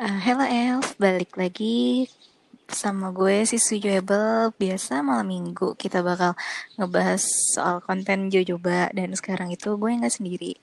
Uh, 0.00 0.16
Elf, 0.48 0.96
balik 0.96 1.36
lagi 1.36 2.08
sama 2.72 3.12
gue 3.12 3.44
si 3.44 3.60
Sujoable. 3.60 4.48
Biasa 4.56 5.04
malam 5.04 5.28
minggu 5.28 5.76
kita 5.76 6.00
bakal 6.00 6.32
ngebahas 6.80 7.20
soal 7.52 7.84
konten 7.84 8.32
Jojoba 8.32 8.88
dan 8.96 9.12
sekarang 9.12 9.52
itu 9.52 9.76
gue 9.76 9.92
nggak 9.92 10.08
sendiri. 10.08 10.56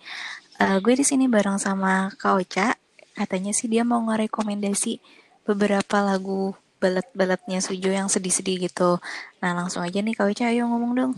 Uh, 0.57 0.81
gue 0.81 0.97
di 0.97 1.05
sini 1.05 1.29
bareng 1.29 1.61
sama 1.61 2.09
Kak 2.17 2.33
Ocha. 2.33 2.73
Katanya 3.13 3.53
sih 3.53 3.69
dia 3.69 3.85
mau 3.85 4.01
ngerekomendasi 4.09 5.05
beberapa 5.45 6.01
lagu 6.01 6.57
balet-baletnya 6.81 7.61
Sujo 7.61 7.93
yang 7.93 8.09
sedih-sedih 8.09 8.73
gitu. 8.73 8.97
Nah 9.37 9.53
langsung 9.53 9.85
aja 9.85 10.01
nih 10.01 10.17
Kak 10.17 10.33
Ocha, 10.33 10.49
ayo 10.49 10.65
ngomong 10.65 10.97
dong. 10.97 11.13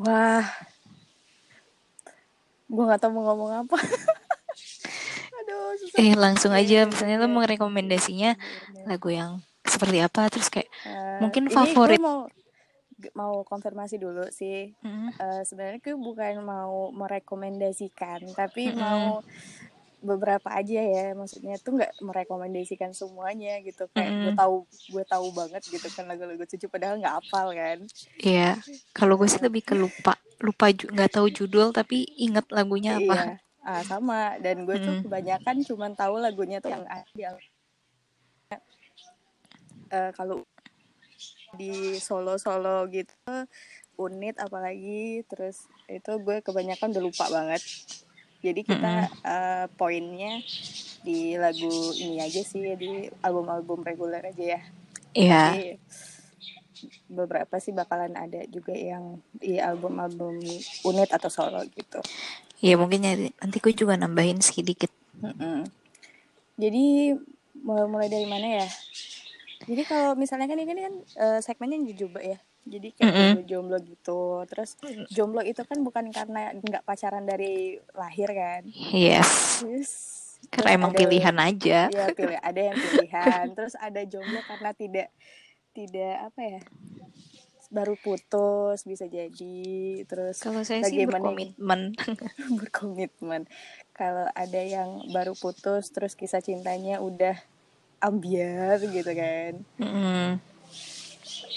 Wah, 0.00 0.48
gue 2.72 2.84
gak 2.88 3.04
tau 3.04 3.12
mau 3.12 3.28
ngomong 3.28 3.68
apa. 3.68 3.76
susah. 5.80 5.98
Eh 6.00 6.14
langsung 6.14 6.52
aja 6.54 6.86
misalnya 6.86 7.22
lo 7.22 7.28
mau 7.30 7.44
rekomendasinya 7.44 8.36
lagu 8.86 9.10
yang 9.10 9.42
seperti 9.64 9.98
apa 10.04 10.28
terus 10.28 10.52
kayak 10.52 10.68
uh, 10.84 11.24
mungkin 11.24 11.48
favorit 11.48 11.96
mau 11.98 12.28
mau 13.12 13.44
konfirmasi 13.44 14.00
dulu 14.00 14.24
sih. 14.32 14.72
Mm-hmm. 14.80 15.08
Uh, 15.20 15.42
sebenarnya 15.44 15.80
gue 15.82 15.96
bukan 15.98 16.40
mau 16.40 16.88
merekomendasikan, 16.94 18.24
tapi 18.32 18.72
mm-hmm. 18.72 18.80
mau 18.80 19.20
beberapa 20.00 20.48
aja 20.52 20.80
ya. 20.80 21.12
Maksudnya 21.12 21.60
tuh 21.60 21.76
nggak 21.76 22.00
merekomendasikan 22.00 22.96
semuanya 22.96 23.60
gitu. 23.60 23.90
Kayak 23.92 24.08
mm-hmm. 24.08 24.24
gue 24.24 24.34
tahu 24.38 24.56
gue 24.94 25.04
tahu 25.04 25.26
banget 25.36 25.62
gitu 25.68 25.88
kan 25.92 26.08
lagu-lagu 26.08 26.44
cucu 26.48 26.66
padahal 26.70 26.96
nggak 26.96 27.14
hafal 27.20 27.52
kan. 27.52 27.78
Iya. 28.22 28.56
Yeah. 28.56 28.80
Kalau 28.96 29.20
gue 29.20 29.28
sih 29.28 29.42
lebih 29.42 29.66
ke 29.66 29.74
lupa 29.76 30.16
lupa 30.40 30.72
nggak 30.72 31.12
tahu 31.20 31.28
judul 31.28 31.76
tapi 31.76 32.08
inget 32.16 32.48
lagunya 32.48 32.96
apa. 32.96 33.42
Ah 33.64 33.82
sama. 33.82 34.36
Dan 34.38 34.68
gue 34.68 34.76
tuh 34.76 34.94
kebanyakan 35.08 35.64
cuman 35.64 35.92
tahu 35.96 36.20
lagunya 36.20 36.60
tuh 36.60 36.70
yang 36.70 36.84
ada 36.84 37.08
di 37.16 37.24
uh, 39.90 40.10
kalau 40.12 40.44
di 41.54 41.96
solo 42.02 42.34
solo 42.34 42.82
gitu 42.90 43.14
unit 43.94 44.34
apalagi 44.42 45.22
terus 45.30 45.70
itu 45.86 46.12
gue 46.18 46.42
kebanyakan 46.44 46.92
udah 46.92 47.02
lupa 47.02 47.26
banget. 47.32 47.62
Jadi 48.44 48.60
kita 48.60 49.08
mm 49.08 49.08
-hmm. 49.08 49.24
uh, 49.24 49.66
poinnya 49.80 50.44
di 51.00 51.36
lagu 51.40 51.72
ini 51.96 52.20
aja 52.20 52.44
sih 52.44 52.76
di 52.76 53.08
album-album 53.24 53.80
reguler 53.80 54.20
aja 54.20 54.44
ya. 54.58 54.60
Iya. 55.14 55.44
Yeah. 55.54 55.78
beberapa 57.08 57.56
sih 57.62 57.72
bakalan 57.72 58.12
ada 58.12 58.44
juga 58.50 58.76
yang 58.76 59.22
di 59.32 59.56
album-album 59.56 60.36
unit 60.84 61.08
atau 61.08 61.30
solo 61.32 61.64
gitu 61.72 62.02
Iya 62.62 62.74
mungkin 62.78 63.00
ya 63.02 63.14
nanti 63.42 63.56
gue 63.58 63.72
juga 63.74 63.98
nambahin 63.98 64.38
sedikit. 64.44 64.90
Mm-mm. 65.22 65.66
Jadi 66.54 67.16
mulai 67.64 67.86
mulai 67.88 68.08
dari 68.12 68.26
mana 68.28 68.62
ya? 68.62 68.68
Jadi 69.64 69.82
kalau 69.88 70.12
misalnya 70.14 70.46
kan 70.46 70.58
ini 70.60 70.72
kan 70.76 70.94
uh, 71.18 71.38
segmennya 71.40 71.80
juga 71.96 72.20
ya. 72.20 72.38
Jadi 72.64 72.96
kayak 72.96 73.12
mm 73.12 73.16
-hmm. 73.16 73.34
jomblo 73.44 73.78
gitu. 73.84 74.20
Terus 74.48 74.70
jomblo 75.12 75.40
itu 75.44 75.60
kan 75.64 75.78
bukan 75.84 76.08
karena 76.12 76.52
nggak 76.56 76.84
pacaran 76.84 77.24
dari 77.24 77.76
lahir 77.92 78.28
kan? 78.32 78.62
Yes. 78.72 79.60
Terus, 79.60 79.92
karena 80.48 80.70
emang 80.76 80.92
ada, 80.92 80.98
pilihan 81.00 81.36
aja. 81.36 81.78
Iya 81.92 82.04
pilih. 82.16 82.40
Ada 82.40 82.60
yang 82.60 82.76
pilihan. 82.76 83.44
Terus 83.52 83.74
ada 83.76 84.00
jomblo 84.08 84.40
karena 84.48 84.70
tidak 84.72 85.08
tidak 85.74 86.14
apa 86.32 86.40
ya? 86.40 86.60
Baru 87.74 87.98
putus 87.98 88.86
bisa 88.86 89.10
jadi. 89.10 89.58
Terus 90.06 90.38
kalau 90.38 90.62
saya 90.62 90.86
sih 90.86 91.02
berkomitmen. 91.02 91.98
Berkomitmen. 92.62 93.50
Kalau 93.90 94.30
ada 94.30 94.60
yang 94.62 95.10
baru 95.10 95.34
putus 95.34 95.90
terus 95.90 96.14
kisah 96.14 96.38
cintanya 96.38 97.02
udah 97.02 97.34
ambiar 97.98 98.78
gitu 98.78 99.10
kan. 99.10 99.52
Mm 99.82 99.90
-hmm. 99.90 100.26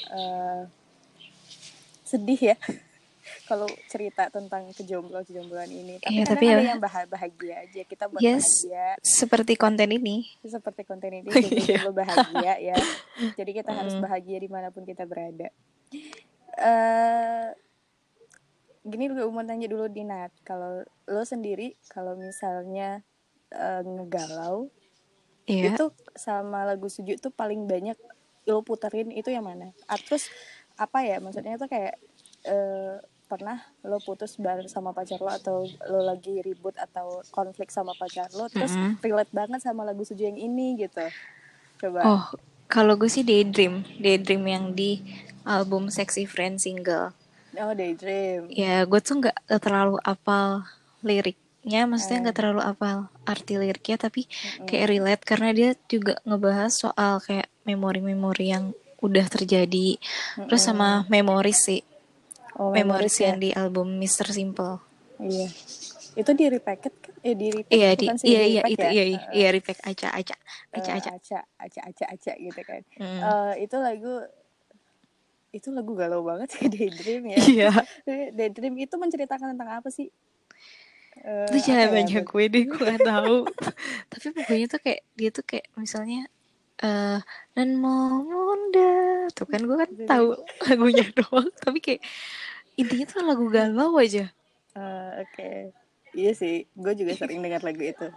uh, 0.10 0.62
sedih 2.02 2.58
ya. 2.58 2.58
Kalau 3.48 3.64
cerita 3.88 4.28
tentang 4.28 4.76
kejomblo 4.76 5.24
kejombloan 5.24 5.72
ini. 5.72 6.04
Tapi, 6.04 6.20
yeah, 6.20 6.28
tapi 6.28 6.46
ada 6.52 6.60
ya, 6.60 6.70
yang 6.76 6.84
bahagia 6.84 7.56
aja. 7.64 7.82
Kita 7.88 8.12
buat 8.12 8.20
yes, 8.20 8.44
bahagia. 8.44 8.88
seperti 9.00 9.54
konten 9.56 9.88
ini. 9.88 10.28
Seperti 10.44 10.84
konten 10.84 11.24
ini 11.24 11.32
kita 11.32 11.88
iya. 11.88 11.88
bahagia 11.88 12.54
ya. 12.60 12.76
Jadi 13.40 13.52
kita 13.56 13.72
mm. 13.72 13.78
harus 13.80 13.96
bahagia 14.04 14.44
di 14.44 14.52
mana 14.52 14.68
pun 14.68 14.84
kita 14.84 15.08
berada 15.08 15.48
uh, 16.60 17.48
gini 18.88 19.12
gue 19.12 19.28
mau 19.28 19.44
tanya 19.44 19.68
dulu 19.68 19.92
Dinat 19.92 20.32
kalau 20.48 20.84
lo 21.08 21.24
sendiri 21.28 21.76
kalau 21.92 22.16
misalnya 22.16 23.04
uh, 23.52 23.84
ngegalau 23.84 24.72
yeah. 25.48 25.76
itu 25.76 25.92
sama 26.16 26.68
lagu 26.68 26.88
suju 26.88 27.20
tuh 27.20 27.32
paling 27.32 27.68
banyak 27.68 28.00
lo 28.48 28.64
puterin 28.64 29.12
itu 29.12 29.28
yang 29.28 29.44
mana? 29.44 29.76
Ah, 29.92 30.00
terus 30.00 30.32
apa 30.80 31.04
ya 31.04 31.20
maksudnya 31.20 31.60
tuh 31.60 31.68
kayak 31.68 32.00
uh, 32.48 33.04
pernah 33.28 33.60
lo 33.84 34.00
putus 34.00 34.40
bareng 34.40 34.72
sama 34.72 34.96
pacar 34.96 35.20
lo 35.20 35.28
atau 35.28 35.68
lo 35.92 36.00
lagi 36.00 36.40
ribut 36.40 36.80
atau 36.80 37.20
konflik 37.36 37.68
sama 37.68 37.92
pacar 38.00 38.32
lo 38.32 38.48
terus 38.48 38.72
mm 38.72 38.80
-hmm. 38.80 38.94
relate 39.04 39.34
banget 39.36 39.60
sama 39.60 39.84
lagu 39.84 40.08
suju 40.08 40.32
yang 40.32 40.40
ini 40.40 40.80
gitu 40.80 41.04
coba 41.84 42.00
oh 42.08 42.26
kalau 42.72 42.96
gue 42.96 43.12
sih 43.12 43.28
daydream 43.28 43.84
daydream 44.00 44.48
yang 44.48 44.66
di 44.72 45.04
album 45.48 45.88
Sexy 45.88 46.28
Friend 46.28 46.60
single. 46.60 47.16
Oh, 47.58 47.74
Daydream. 47.74 48.52
Ya, 48.54 48.86
gue 48.86 49.00
tuh 49.02 49.24
nggak 49.24 49.38
terlalu 49.64 49.98
apal 50.06 50.68
liriknya, 51.02 51.90
maksudnya 51.90 52.30
nggak 52.30 52.36
eh. 52.36 52.40
terlalu 52.44 52.62
apal 52.62 52.98
arti 53.26 53.58
liriknya, 53.58 53.98
tapi 53.98 54.30
mm-hmm. 54.30 54.68
kayak 54.70 54.86
relate 54.92 55.24
karena 55.26 55.50
dia 55.56 55.70
juga 55.90 56.22
ngebahas 56.22 56.74
soal 56.76 57.18
kayak 57.24 57.50
memori-memori 57.66 58.54
yang 58.54 58.78
udah 59.02 59.26
terjadi, 59.26 59.98
mm-hmm. 59.98 60.46
terus 60.52 60.62
sama 60.62 61.10
memori 61.10 61.56
sih, 61.56 61.82
oh, 62.62 62.70
memori 62.70 63.10
ya. 63.10 63.34
yang 63.34 63.38
di 63.42 63.50
album 63.56 63.98
Mr. 63.98 64.30
Simple. 64.30 64.78
Iya, 65.18 65.50
itu 66.14 66.32
di 66.38 66.46
repacket 66.46 66.94
kan? 67.02 67.14
Eh 67.26 67.34
di 67.34 67.48
repack 67.50 67.74
iya, 67.74 67.90
di, 67.98 68.06
sih 68.22 68.28
iya, 68.30 68.44
iya, 68.46 68.62
itu, 68.70 68.86
ya? 68.86 68.92
iya, 68.94 69.04
iya, 69.06 69.20
iya, 69.34 69.48
repack 69.50 69.82
aca 69.82 70.08
aca 70.14 70.36
aca 70.78 70.92
aca 70.94 71.38
uh, 71.42 71.66
aca 71.66 72.06
aca 72.06 72.34
gitu 72.38 72.62
kan. 72.62 72.82
Mm. 73.02 73.20
Uh, 73.26 73.54
itu 73.58 73.76
lagu 73.82 74.14
itu 75.56 75.72
lagu 75.72 75.96
galau 75.96 76.22
banget 76.24 76.54
sih 76.56 76.68
Daydream 76.74 77.24
ya. 77.34 77.38
Iya. 77.38 77.72
Daydream 78.36 78.76
itu 78.80 78.96
menceritakan 79.00 79.56
tentang 79.56 79.70
apa 79.82 79.90
sih? 79.92 80.12
Uh, 81.18 81.50
itu 81.50 81.74
jangan 81.74 81.98
banyak 81.98 82.22
ya, 82.22 82.30
gue 82.30 82.44
deh, 82.46 82.64
gue 82.70 82.78
gak 82.78 83.02
tahu. 83.02 83.50
Tapi 84.14 84.28
pokoknya 84.38 84.66
tuh 84.70 84.80
kayak 84.86 85.02
dia 85.18 85.30
tuh 85.34 85.46
kayak 85.50 85.66
misalnya 85.74 86.30
uh, 86.84 87.20
dan 87.54 87.70
mau 87.78 88.22
muda 88.22 89.30
tuh 89.34 89.48
kan 89.50 89.62
gue 89.64 89.78
kan 89.78 89.90
tahu 90.06 90.28
lagunya 90.68 91.06
doang 91.18 91.50
tapi 91.58 91.80
kayak 91.82 92.02
intinya 92.78 93.06
tuh 93.10 93.26
lagu 93.26 93.46
galau 93.50 93.98
aja 93.98 94.30
uh, 94.78 95.22
oke 95.22 95.34
okay. 95.34 95.74
iya 96.14 96.32
sih 96.38 96.70
gue 96.78 96.94
juga 96.94 97.18
sering 97.18 97.42
dengar 97.42 97.66
lagu 97.66 97.82
itu 97.82 98.08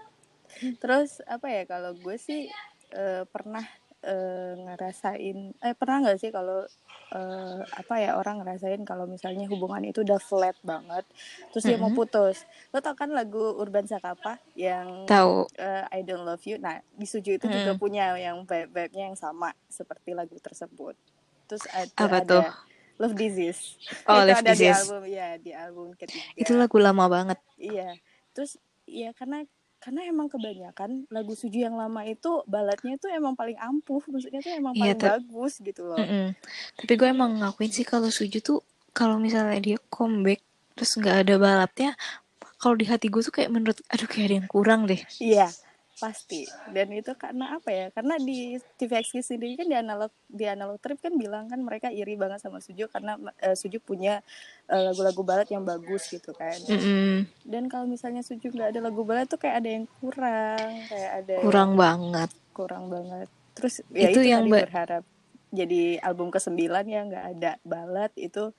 terus 0.82 1.22
apa 1.24 1.46
ya 1.48 1.62
kalau 1.64 1.94
gue 1.96 2.16
sih 2.19 2.50
uh, 2.92 3.24
pernah 3.30 3.64
uh, 4.05 4.53
ngerasain 4.56 5.53
eh 5.61 5.75
pernah 5.77 6.05
nggak 6.05 6.19
sih 6.21 6.31
kalau 6.33 6.65
uh, 7.12 7.61
apa 7.65 7.94
ya 8.00 8.16
orang 8.16 8.41
ngerasain 8.41 8.81
kalau 8.88 9.05
misalnya 9.05 9.44
hubungan 9.49 9.84
itu 9.84 10.00
udah 10.00 10.21
flat 10.21 10.56
banget 10.65 11.05
terus 11.53 11.65
mm 11.65 11.72
-hmm. 11.75 11.81
dia 11.81 11.84
mau 11.84 11.93
putus? 11.93 12.37
Lo 12.72 12.81
tau 12.81 12.97
kan 12.97 13.12
lagu 13.12 13.56
Urban 13.61 13.84
Sakapa 13.84 14.41
yang 14.56 15.05
tahu 15.05 15.49
uh, 15.61 15.84
I 15.93 16.00
Don't 16.05 16.25
Love 16.25 16.44
You? 16.49 16.56
Nah 16.56 16.81
di 16.97 17.06
Suju 17.06 17.37
itu 17.37 17.47
mm. 17.49 17.53
juga 17.53 17.72
punya 17.77 18.16
yang 18.16 18.44
vibe-nya 18.44 19.12
yang 19.12 19.19
sama 19.19 19.53
seperti 19.69 20.17
lagu 20.17 20.37
tersebut. 20.41 20.97
Terus 21.50 21.65
ada, 21.75 21.93
apa 21.99 22.19
ada 22.22 22.28
tuh? 22.28 22.44
Love 23.00 23.17
Disease. 23.17 23.81
Oh 24.05 24.21
itu 24.22 24.28
Love 24.28 24.41
ada 24.44 24.53
Disease. 24.53 24.61
di 24.61 24.69
album 24.77 25.03
ya 25.09 25.28
di 25.41 25.50
album 25.56 25.87
ketiga. 25.97 26.31
Itu 26.37 26.53
lagu 26.56 26.77
lama 26.77 27.05
banget. 27.09 27.38
Iya. 27.56 27.97
Terus 28.37 28.61
ya 28.84 29.11
karena 29.17 29.44
karena 29.80 30.04
emang 30.04 30.28
kebanyakan 30.28 31.08
lagu 31.08 31.32
Suju 31.32 31.64
yang 31.64 31.74
lama 31.74 32.04
itu 32.04 32.44
balatnya 32.44 33.00
itu 33.00 33.08
emang 33.08 33.32
paling 33.32 33.56
ampuh 33.56 34.05
maksudnya 34.12 34.44
tuh 34.44 34.52
emang 34.52 34.76
iya, 34.76 34.93
paling 34.93 35.00
yeah, 35.00 35.10
bagus 35.16 35.52
gitu 35.58 35.82
loh. 35.88 35.96
Mm 35.96 36.08
-mm. 36.08 36.26
tapi 36.84 36.93
gue 37.00 37.08
emang 37.08 37.40
ngakuin 37.40 37.72
sih 37.72 37.88
kalau 37.88 38.12
Suju 38.12 38.44
tuh 38.44 38.60
kalau 38.93 39.16
misalnya 39.16 39.56
dia 39.56 39.78
comeback 39.88 40.44
terus 40.76 40.93
nggak 41.00 41.16
ada 41.26 41.34
balatnya 41.40 41.90
kalau 42.60 42.76
di 42.76 42.84
hati 42.84 43.08
gue 43.08 43.25
tuh 43.25 43.32
kayak 43.32 43.49
menurut 43.49 43.81
aduh 43.88 44.05
kayak 44.05 44.25
ada 44.28 44.37
yang 44.44 44.49
kurang 44.52 44.84
deh. 44.84 45.00
Iya 45.16 45.49
pasti. 45.98 46.46
Dan 46.70 46.94
itu 46.94 47.12
karena 47.19 47.58
apa 47.58 47.69
ya? 47.72 47.87
Karena 47.90 48.16
di 48.16 48.56
TVX 48.78 49.20
sendiri 49.26 49.58
kan 49.58 49.66
di 49.69 49.76
analog 49.76 50.12
di 50.31 50.44
analog 50.46 50.78
trip 50.78 51.02
kan 51.02 51.12
bilang 51.19 51.50
kan 51.50 51.60
mereka 51.60 51.90
iri 51.90 52.14
banget 52.14 52.40
sama 52.40 52.62
Suju 52.62 52.87
karena 52.87 53.19
uh, 53.19 53.56
Suju 53.56 53.82
punya 53.82 54.22
uh, 54.70 54.82
lagu-lagu 54.90 55.20
barat 55.26 55.48
yang 55.50 55.66
bagus 55.66 56.06
gitu 56.08 56.31
kan. 56.37 56.56
Mm 56.70 56.78
-hmm. 56.81 57.14
dan 57.44 57.62
kalau 57.66 57.90
misalnya 57.90 58.22
Suju 58.22 58.52
nggak 58.52 58.76
ada 58.76 58.81
lagu 58.81 59.02
barat 59.02 59.26
tuh 59.26 59.40
kayak 59.40 59.64
ada 59.64 59.70
yang 59.81 59.84
kurang 59.98 60.69
kayak 60.87 61.10
ada 61.25 61.37
kurang 61.42 61.70
banget. 61.75 62.31
kurang 62.54 62.84
banget. 62.93 63.28
Terus 63.56 63.75
ya 63.90 64.08
itu, 64.12 64.20
itu 64.22 64.31
yang 64.31 64.46
berharap 64.46 65.02
jadi 65.50 65.98
album 66.06 66.31
ke 66.31 66.38
sembilan 66.38 66.84
yang 66.86 67.10
nggak 67.10 67.26
ada 67.36 67.52
balat 67.66 68.14
itu 68.14 68.54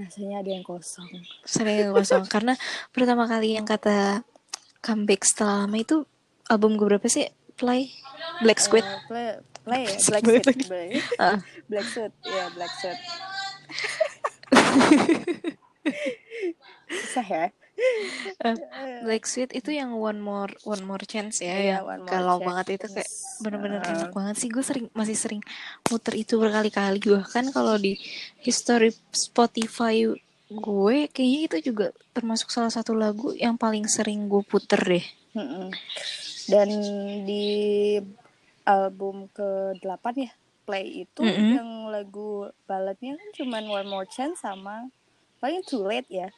rasanya 0.00 0.40
ada 0.40 0.50
yang 0.50 0.64
kosong. 0.64 1.08
Sering 1.44 1.92
kosong. 1.92 2.24
Karena 2.24 2.56
pertama 2.90 3.28
kali 3.28 3.60
yang 3.60 3.68
kata 3.68 4.24
comeback 4.80 5.28
setelah 5.28 5.68
lama 5.68 5.76
itu 5.76 6.08
album 6.50 6.74
gue 6.74 6.86
berapa 6.88 7.06
sih 7.06 7.30
Play 7.54 7.94
Black 8.40 8.58
Squid 8.58 8.82
uh, 8.82 8.98
play 9.06 9.26
play 9.60 9.82
ya 9.84 9.96
Black 10.02 10.24
Suit 10.24 10.44
lagi. 10.44 10.64
Black. 10.66 10.90
Black 11.70 11.86
Suit 11.86 12.12
ya 12.24 12.44
Black 12.50 12.72
Suit 12.74 12.98
susah 16.90 17.26
ya 17.26 17.46
Eh, 18.44 18.56
Black 19.00 19.24
Sweet 19.24 19.56
itu 19.56 19.72
yang 19.72 19.96
one 19.96 20.20
more 20.20 20.52
one 20.68 20.84
more 20.84 21.00
chance 21.00 21.40
ya 21.40 21.48
Iya, 21.48 21.80
yang 21.80 22.04
More 22.04 22.04
galau 22.04 22.36
Chance. 22.36 22.44
banget 22.44 22.66
itu 22.70 22.86
kayak 22.92 23.10
bener-bener 23.40 23.80
Uh. 23.80 23.88
enak 23.88 24.10
banget 24.12 24.36
sih 24.36 24.48
gue 24.52 24.60
sering 24.60 24.86
masih 24.92 25.16
sering 25.16 25.40
muter 25.88 26.12
itu 26.12 26.36
berkali-kali 26.36 27.00
bahkan 27.00 27.48
kalau 27.48 27.80
di 27.80 27.96
history 28.38 28.92
Spotify 29.10 30.04
gue 30.46 30.96
kayaknya 31.08 31.40
itu 31.48 31.72
juga 31.72 31.86
termasuk 32.12 32.52
salah 32.52 32.68
satu 32.68 32.92
lagu 32.92 33.32
yang 33.32 33.56
paling 33.56 33.88
sering 33.88 34.28
gue 34.28 34.44
puter 34.44 34.76
deh 34.76 35.06
Mm-mm. 35.32 35.72
Dan 36.50 36.68
di 37.22 37.46
album 38.64 39.30
ke-8 39.30 40.04
ya 40.18 40.30
Play 40.60 41.04
itu 41.04 41.22
Mm-mm. 41.22 41.50
yang 41.52 41.70
lagu 41.88 42.30
baladnya 42.64 43.14
kan 43.14 43.28
cuman 43.34 43.64
One 43.66 43.88
More 43.88 44.06
Chance 44.06 44.42
sama 44.42 44.86
paling 45.38 45.62
Too 45.62 45.82
Late 45.82 46.10
ya 46.10 46.28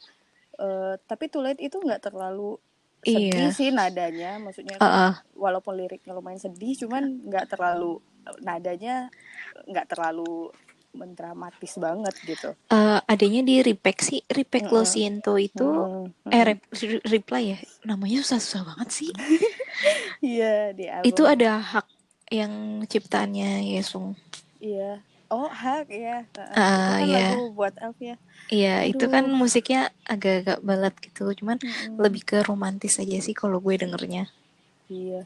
Eh, 0.53 0.95
tapi 1.03 1.27
Too 1.27 1.41
Late 1.41 1.59
itu 1.59 1.75
nggak 1.75 2.03
terlalu 2.03 2.61
sedih 3.01 3.49
Iya. 3.49 3.51
sih 3.51 3.69
nadanya 3.69 4.37
maksudnya 4.37 4.77
Ah, 4.77 4.85
ah. 5.09 5.13
walaupun 5.33 5.73
liriknya 5.73 6.13
lumayan 6.13 6.37
sedih 6.37 6.77
cuman 6.77 7.25
nggak 7.25 7.49
terlalu 7.49 7.97
nadanya 8.39 9.09
nggak 9.65 9.89
terlalu 9.89 10.53
mendramatis 10.93 11.73
banget 11.75 12.13
gitu 12.21 12.53
Eh, 12.69 12.99
adanya 13.03 13.41
di 13.41 13.59
Repack 13.59 13.97
sih 13.99 14.21
Repack 14.23 14.69
Lo 14.69 14.81
Mm-mm. 14.81 14.87
Siento 14.87 15.33
itu 15.35 15.65
Mm, 15.65 16.13
mm. 16.21 16.31
eh 16.31 16.43
rep- 16.45 16.69
re- 16.71 17.03
reply 17.03 17.43
ya 17.43 17.57
namanya 17.83 18.21
susah-susah 18.21 18.61
banget 18.63 18.89
sih 18.93 19.09
iya 20.21 20.71
di 20.73 20.85
album 20.89 21.07
itu 21.09 21.23
ada 21.25 21.59
hak 21.59 21.87
yang 22.31 22.83
ciptaannya 22.87 23.73
Yesung 23.73 24.17
iya 24.63 25.01
oh 25.33 25.49
hak 25.49 25.89
ya. 25.89 26.29
Ah, 26.53 27.01
kan 27.01 27.09
iya. 27.09 27.33
lagu 27.33 27.57
buat 27.57 27.73
Elf 27.81 27.97
ya 27.97 28.15
Iya, 28.51 28.85
itu 28.85 29.07
kan 29.07 29.25
musiknya 29.31 29.89
agak-agak 30.03 30.59
balad 30.61 30.93
gitu, 30.99 31.31
cuman 31.31 31.57
Mm-mm. 31.63 31.95
lebih 31.95 32.27
ke 32.27 32.37
romantis 32.43 32.99
aja 32.99 33.17
sih 33.23 33.31
kalau 33.31 33.63
gue 33.63 33.79
dengernya. 33.79 34.27
Iya. 34.91 35.23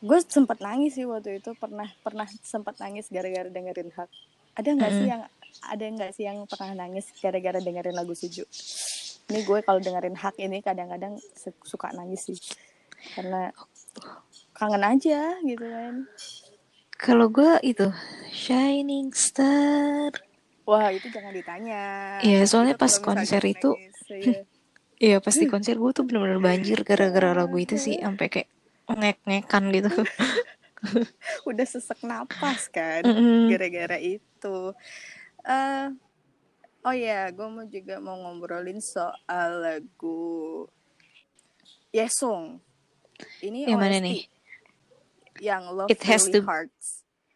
Gue 0.00 0.18
sempat 0.24 0.58
nangis 0.64 0.96
sih 0.96 1.04
waktu 1.04 1.38
itu 1.44 1.52
pernah 1.60 1.86
pernah 2.00 2.24
sempat 2.40 2.80
nangis 2.80 3.12
gara-gara 3.12 3.52
dengerin 3.52 3.92
hak. 3.92 4.08
Ada 4.56 4.68
nggak 4.74 4.90
sih 4.96 5.06
Mm-mm. 5.06 5.12
yang 5.12 5.22
ada 5.60 5.84
nggak 5.84 6.10
sih 6.16 6.24
yang 6.24 6.38
pernah 6.48 6.72
nangis 6.72 7.06
gara-gara 7.20 7.60
dengerin 7.60 7.94
lagu 7.94 8.16
Suju? 8.16 8.44
Ini 9.26 9.40
gue 9.44 9.58
kalau 9.62 9.78
dengerin 9.78 10.16
hak 10.16 10.34
ini 10.40 10.64
kadang-kadang 10.64 11.20
suka 11.62 11.92
nangis 11.92 12.26
sih 12.32 12.38
karena 13.14 13.52
kangen 14.56 14.84
aja 14.84 15.36
gitu 15.44 15.66
kan. 15.66 15.94
Kalau 16.96 17.28
gue 17.28 17.60
itu 17.60 17.86
Shining 18.32 19.12
Star. 19.12 20.16
Wah 20.64 20.88
itu 20.90 21.06
jangan 21.12 21.30
ditanya. 21.30 21.84
Iya, 22.24 22.42
soalnya 22.48 22.74
Itu 22.74 22.82
pas 22.82 22.94
konser 22.98 23.42
itu 23.44 23.70
iya. 24.10 24.42
Iya, 24.96 25.20
pas 25.20 25.36
di 25.36 25.44
konser 25.44 25.76
gue 25.76 25.92
tuh 25.92 26.08
bener-bener 26.08 26.40
banjir 26.40 26.80
gara-gara 26.80 27.36
lagu 27.36 27.60
itu 27.60 27.76
sih, 27.76 28.00
sampai 28.00 28.32
kayak 28.32 28.48
ngek-ngekan 28.88 29.68
gitu. 29.68 29.92
udah 31.50 31.66
sesek 31.68 32.00
napas 32.00 32.72
kan 32.72 33.04
gara-gara 33.52 34.00
itu. 34.00 34.72
eh 35.44 35.86
oh 36.80 36.94
ya, 36.96 37.28
gue 37.28 37.44
mau 37.44 37.68
juga 37.68 38.00
mau 38.00 38.16
ngobrolin 38.24 38.80
soal 38.80 39.60
lagu 39.60 40.64
Yesung. 41.92 42.64
Ini 43.40 43.58
Yang 43.68 43.78
mana 43.78 43.96
nih? 43.98 44.18
Yang 45.38 45.62
Love 45.70 45.88
It 45.88 46.00
has 46.02 46.22
Really 46.24 46.34
to- 46.34 46.46
Hearts. 46.46 46.86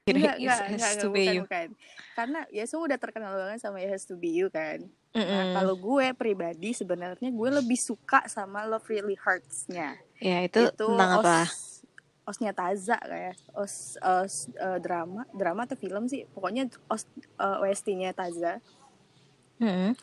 It 0.02 0.16
Enggak, 0.16 0.36
has 0.36 0.40
enggak, 0.40 0.58
enggak, 0.66 0.92
to 0.96 1.06
enggak, 1.06 1.12
be 1.12 1.20
bukan, 1.20 1.34
you. 1.34 1.42
bukan. 1.44 1.68
Karena 2.16 2.40
Yesung 2.50 2.82
udah 2.82 2.98
terkenal 2.98 3.32
banget 3.36 3.58
sama 3.60 3.78
It 3.78 3.88
Has 3.88 4.08
to 4.08 4.16
Be 4.16 4.32
You 4.32 4.48
kan. 4.48 4.88
Nah, 5.10 5.20
Mm-mm. 5.20 5.46
kalau 5.54 5.74
gue 5.76 6.06
pribadi 6.14 6.70
sebenarnya 6.70 7.30
gue 7.30 7.50
lebih 7.52 7.76
suka 7.76 8.24
sama 8.26 8.64
Love 8.64 8.86
Really 8.86 9.14
Hearts-nya. 9.14 10.00
Ya, 10.18 10.40
itu, 10.42 10.72
tentang 10.72 11.20
apa? 11.20 11.44
os 11.46 11.80
osnya 12.26 12.54
Taza 12.54 12.94
kayak 12.96 13.34
os 13.52 13.98
os 13.98 14.46
eh, 14.52 14.78
drama 14.78 15.26
drama 15.34 15.66
atau 15.66 15.74
film 15.74 16.06
sih 16.06 16.30
pokoknya 16.30 16.70
os 16.86 17.02
eh, 17.18 17.58
OST-nya 17.58 18.14
Taza 18.14 18.62
Mm-mm. 19.58 19.98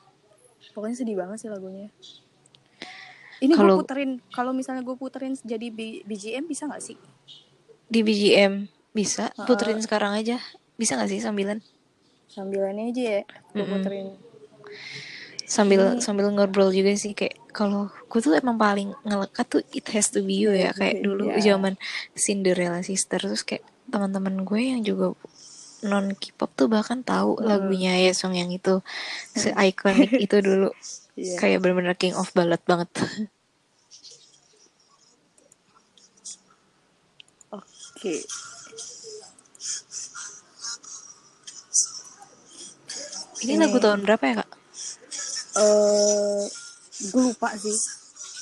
pokoknya 0.75 0.95
sedih 0.97 1.15
banget 1.15 1.39
sih 1.39 1.47
lagunya 1.47 1.87
ini 3.39 3.49
gue 3.49 3.59
Kalau- 3.59 3.77
puterin 3.77 4.11
kalau 4.27 4.51
misalnya 4.51 4.81
gue 4.81 4.93
puterin 4.93 5.33
jadi 5.35 5.67
B- 5.67 6.01
BGM 6.03 6.45
bisa 6.45 6.65
nggak 6.65 6.83
sih 6.83 6.97
Di 7.85 8.01
BGM 8.01 8.67
bisa, 8.91 9.29
Uh-uh. 9.29 9.45
puterin 9.45 9.77
sekarang 9.77 10.11
aja. 10.11 10.41
Bisa 10.73 10.93
gak 10.93 11.07
sih 11.07 11.17
sambilan? 11.17 11.61
sambilannya 12.27 12.91
aja 12.91 13.03
ya 13.03 13.21
gue 13.23 13.57
Mm-mm. 13.57 13.71
puterin 13.73 14.07
sambil 15.43 15.95
Ini- 15.95 16.03
sambil 16.03 16.27
ngobrol 16.27 16.69
juga 16.69 16.91
sih 16.93 17.15
kayak 17.15 17.39
kalau 17.49 17.87
gue 18.03 18.19
tuh 18.19 18.35
emang 18.35 18.59
paling 18.59 18.91
ngelekat 19.01 19.45
tuh 19.47 19.61
it 19.71 19.87
has 19.89 20.07
to 20.07 20.19
be 20.19 20.35
you 20.35 20.51
ya 20.51 20.69
kayak 20.71 20.99
dulu 20.99 21.31
Iya. 21.31 21.55
zaman 21.55 21.79
Cinderella 22.13 22.83
Sister 22.83 23.17
terus 23.17 23.41
kayak 23.41 23.63
teman-teman 23.87 24.43
gue 24.43 24.59
yang 24.61 24.83
juga 24.83 25.15
non 25.83 26.09
K-pop 26.13 26.49
tuh 26.53 26.67
bahkan 26.67 27.01
tahu 27.01 27.37
Hmm. 27.37 27.45
lagunya 27.45 27.93
ya 27.97 28.11
song 28.11 28.33
yang 28.33 28.49
itu. 28.49 28.81
Se 29.33 29.53
iconic 29.53 30.11
itu 30.17 30.37
dulu. 30.41 30.69
Iya. 31.17 31.33
kayak 31.35 31.65
bener-bener 31.65 31.97
king 31.97 32.13
of 32.13 32.29
ballad 32.31 32.61
banget. 32.63 32.89
Oke. 37.51 38.13
Ini 43.37 43.53
Ini- 43.53 43.61
lagu 43.61 43.77
tahun 43.77 44.01
berapa 44.01 44.23
ya 44.23 44.35
kak? 44.41 44.49
Eh 45.57 46.43
gue 47.07 47.21
lupa 47.23 47.53
sih. 47.53 47.77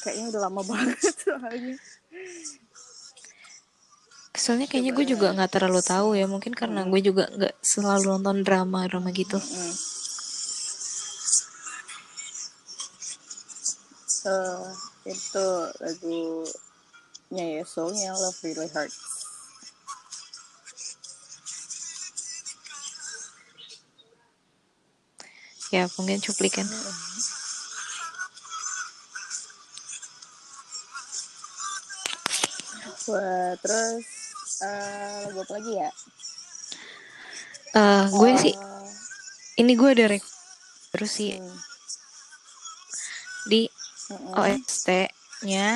Kayaknya 0.04 0.26
udah 0.32 0.42
lama 0.48 0.62
banget 0.72 1.00
soalnya 1.18 1.76
soalnya 4.46 4.70
kayaknya 4.70 4.94
gue 4.94 5.06
juga 5.10 5.34
nggak 5.34 5.58
terlalu 5.58 5.82
tahu 5.82 6.14
ya 6.14 6.30
mungkin 6.30 6.54
karena 6.54 6.86
gue 6.86 7.02
juga 7.02 7.26
nggak 7.34 7.66
selalu 7.66 8.22
nonton 8.22 8.46
drama 8.46 8.86
drama 8.86 9.10
gitu 9.10 9.42
Mm. 9.42 9.74
Eh, 14.26 14.70
itu 15.10 15.48
lagunya 15.82 17.46
Yesung 17.58 17.94
yang 17.94 18.18
Love 18.18 18.42
Really 18.46 18.70
Hurts. 18.70 19.02
ya 25.74 25.90
mungkin 25.98 26.22
cuplikan 26.22 26.66
Wah, 33.06 33.54
terus 33.62 34.25
eh, 34.62 35.26
lagu 35.26 35.40
apa 35.42 35.54
lagi 35.54 35.72
ya? 35.76 35.90
Eh, 37.74 38.06
gue 38.08 38.32
sih 38.38 38.56
Eh, 38.56 38.90
ini 39.58 39.74
gue 39.74 39.90
ada 39.92 40.06
rek 40.08 40.24
terus 40.92 41.12
sih 41.12 41.36
hmm, 41.36 41.58
di 43.46 43.68
mm-mm. 44.10 44.32
OST-nya 44.34 45.68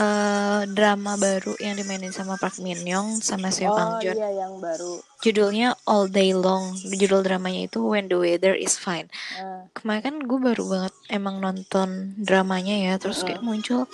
eh 0.00 0.60
drama 0.70 1.18
baru 1.18 1.52
yang 1.60 1.76
dimainin 1.76 2.08
sama 2.08 2.40
Park 2.40 2.56
Min 2.56 2.80
Young 2.82 3.20
sama 3.20 3.52
Seo 3.52 3.68
Oh 3.68 3.76
Kang 3.76 3.92
Joon. 4.00 4.16
iya 4.16 4.46
yang 4.46 4.56
baru. 4.56 5.02
Judulnya 5.20 5.76
All 5.84 6.08
Day 6.08 6.32
Long. 6.32 6.72
Judul 6.78 7.20
dramanya 7.20 7.68
itu 7.68 7.84
When 7.84 8.08
the 8.08 8.16
Weather 8.16 8.56
is 8.56 8.80
Fine. 8.80 9.12
Eh, 9.36 9.68
Kemarin 9.76 10.00
kan 10.00 10.14
gue 10.24 10.38
baru 10.40 10.64
banget 10.64 10.94
emang 11.10 11.42
nonton 11.42 12.16
dramanya 12.16 12.72
ya, 12.80 12.94
terus 12.96 13.20
kayak 13.20 13.44
muncul 13.44 13.84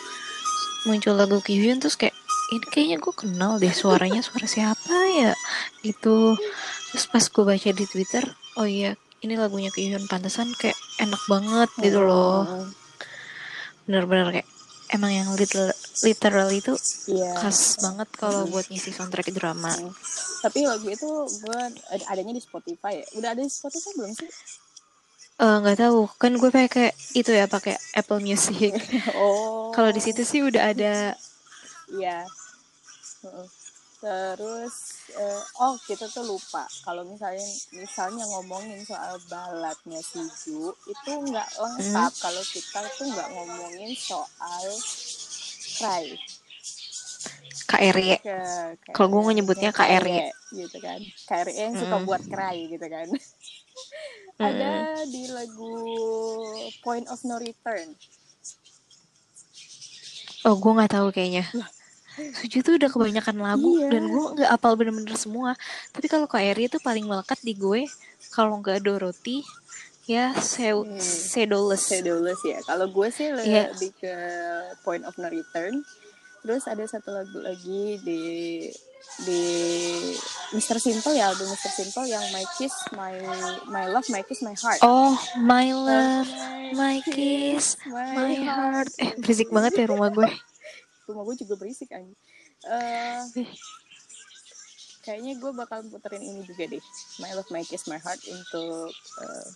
muncul 0.87 1.19
lagu 1.19 1.43
Kyuhyun 1.43 1.83
terus 1.83 1.99
kayak 1.99 2.15
ini 2.47 2.63
kayaknya 2.65 2.97
gue 2.99 3.11
kenal 3.13 3.53
deh 3.57 3.73
suaranya 3.73 4.23
suara 4.23 4.47
siapa 4.47 4.95
ya 5.13 5.33
gitu. 5.81 6.39
Terus 6.89 7.07
pas 7.07 7.25
gue 7.25 7.45
baca 7.45 7.71
di 7.73 7.85
Twitter, 7.85 8.25
oh 8.55 8.65
iya 8.65 8.95
ini 9.21 9.35
lagunya 9.35 9.69
Kyuhyun 9.69 10.07
pantesan 10.07 10.55
kayak 10.55 10.77
enak 10.97 11.19
banget 11.27 11.71
gitu 11.81 12.01
loh. 12.01 12.47
mm, 12.47 12.69
Bener-bener 13.85 14.27
kayak 14.33 14.49
emang 14.87 15.11
yang 15.11 15.29
literal, 15.35 15.75
literal 16.01 16.49
itu 16.51 16.75
Iya. 17.07 17.35
khas 17.37 17.79
banget 17.81 18.07
kalau 18.15 18.47
buat 18.47 18.67
ngisi 18.67 18.91
soundtrack 18.91 19.35
drama. 19.35 19.71
Mm. 19.73 19.91
Tapi 20.41 20.59
lagu 20.63 20.87
itu 20.87 21.09
gue 21.43 21.61
ad- 21.91 22.07
adanya 22.07 22.31
di 22.31 22.43
Spotify 22.43 23.03
ya. 23.03 23.07
Udah 23.15 23.29
ada 23.35 23.43
di 23.43 23.51
Spotify 23.51 23.91
belum 23.95 24.13
sih? 24.15 24.31
Eh, 25.37 25.57
nggak 25.61 25.79
tahu, 25.79 26.09
kan 26.17 26.33
gue 26.33 26.49
pakai 26.49 26.89
itu 27.13 27.29
ya 27.29 27.45
pakai 27.45 27.75
Apple 27.93 28.23
Music. 28.23 28.73
Oh. 29.13 29.69
Kalau 29.69 29.91
di 29.91 30.01
situ 30.01 30.23
sih 30.23 30.41
udah 30.41 30.73
ada 30.73 31.13
Iya. 31.93 32.27
Terus 33.97 34.75
eh, 35.17 35.43
oh 35.65 35.75
kita 35.89 36.07
tuh 36.13 36.25
lupa 36.29 36.69
kalau 36.85 37.03
misalnya 37.09 37.47
misalnya 37.73 38.25
ngomongin 38.29 38.85
soal 38.85 39.17
baladnya 39.27 39.99
Suju 40.05 40.75
itu 40.85 41.11
nggak 41.11 41.49
lengkap 41.57 42.13
kalau 42.21 42.43
kita 42.45 42.81
tuh 43.01 43.07
nggak 43.09 43.29
ngomongin 43.33 43.93
soal 43.97 44.67
Cry. 45.77 46.07
KRY. 47.67 48.17
Kalau 48.97 49.09
gue 49.13 49.33
nyebutnya 49.37 49.71
KRY. 49.75 50.33
gitu 50.57 50.79
kan. 50.81 51.01
KRY 51.29 51.53
yang 51.53 51.75
suka 51.77 51.97
buat 52.07 52.23
cry 52.25 52.57
gitu 52.73 52.87
kan. 52.89 53.09
Ada 54.47 55.05
di 55.09 55.29
lagu 55.29 55.77
Point 56.81 57.09
of 57.13 57.21
No 57.29 57.37
Return. 57.37 57.93
Oh, 60.49 60.57
gue 60.57 60.73
nggak 60.73 60.93
tahu 60.97 61.09
kayaknya. 61.13 61.45
Suju 62.17 62.65
tuh 62.65 62.81
udah 62.81 62.89
kebanyakan 62.89 63.37
lagu 63.37 63.77
iya. 63.77 63.93
dan 63.93 64.09
gue 64.09 64.25
nggak 64.41 64.51
apal 64.51 64.73
bener-bener 64.75 65.17
semua. 65.21 65.53
Tapi 65.93 66.09
kalau 66.09 66.25
KRY 66.25 66.73
itu 66.73 66.81
paling 66.81 67.05
melekat 67.05 67.37
di 67.45 67.53
gue. 67.53 67.85
Kalau 68.33 68.57
nggak 68.61 68.81
Dorothy, 68.81 69.45
ya 70.09 70.33
Se 70.41 70.73
hmm. 70.73 70.97
Sedolus. 70.97 71.85
Sedolus 71.85 72.41
ya. 72.41 72.59
Kalau 72.65 72.89
gue 72.89 73.09
sih 73.13 73.29
yeah. 73.45 73.69
lebih 73.69 73.93
ke 74.01 74.15
Point 74.81 75.05
of 75.05 75.15
No 75.21 75.29
Return. 75.29 75.85
Terus 76.41 76.65
ada 76.71 76.85
satu 76.89 77.11
lagu 77.13 77.43
lagi 77.43 78.01
di 78.01 78.23
di 79.25 79.43
Mr. 80.53 80.77
Simple 80.77 81.17
ya 81.17 81.33
album 81.33 81.49
Mr. 81.49 81.73
Simple 81.73 82.07
yang 82.11 82.21
My 82.35 82.45
Kiss 82.59 82.75
My 82.93 83.17
My 83.71 83.89
Love 83.89 84.09
My 84.13 84.21
Kiss 84.27 84.45
My 84.45 84.53
Heart 84.53 84.81
oh 84.85 85.17
My 85.41 85.73
Love 85.73 86.29
My 86.77 87.01
Kiss 87.01 87.81
My, 87.89 88.13
my 88.13 88.35
Heart 88.45 88.93
eh 89.01 89.11
berisik 89.17 89.49
banget 89.49 89.73
ya 89.81 89.85
rumah 89.89 90.13
gue 90.13 90.29
rumah 91.09 91.25
gue 91.27 91.37
juga 91.47 91.55
berisik 91.59 91.91
aja 91.95 92.15
uh, 92.69 93.23
kayaknya 95.07 95.39
gue 95.39 95.51
bakal 95.55 95.87
puterin 95.87 96.19
ini 96.19 96.43
juga 96.43 96.67
deh. 96.67 96.83
My 97.23 97.31
Love 97.39 97.47
My 97.55 97.63
Kiss 97.63 97.87
My 97.87 98.03
Heart 98.03 98.27
untuk 98.27 98.91
uh, 99.23 99.49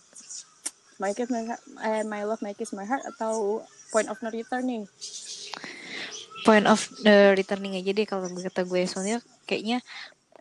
My 0.95 1.11
Kiss 1.11 1.27
My, 1.27 1.43
uh, 1.43 2.03
My 2.07 2.23
Love 2.23 2.39
My 2.39 2.55
Kiss 2.55 2.71
My 2.71 2.87
Heart 2.87 3.03
atau 3.11 3.59
Point 3.91 4.07
of 4.07 4.23
No 4.23 4.31
Return 4.31 4.63
nih 4.63 4.87
point 6.41 6.65
of 6.65 6.89
the 7.05 7.37
returning 7.37 7.77
aja 7.77 7.91
deh 7.93 8.05
kalau 8.05 8.27
kata 8.29 8.65
gue. 8.65 8.81
Soalnya 8.89 9.21
kayaknya 9.45 9.81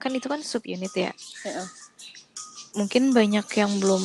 kan 0.00 0.12
itu 0.16 0.26
kan 0.32 0.40
sub 0.40 0.64
unit 0.64 0.92
ya 0.96 1.12
mungkin 2.72 3.12
banyak 3.12 3.44
yang 3.60 3.72
belum 3.82 4.00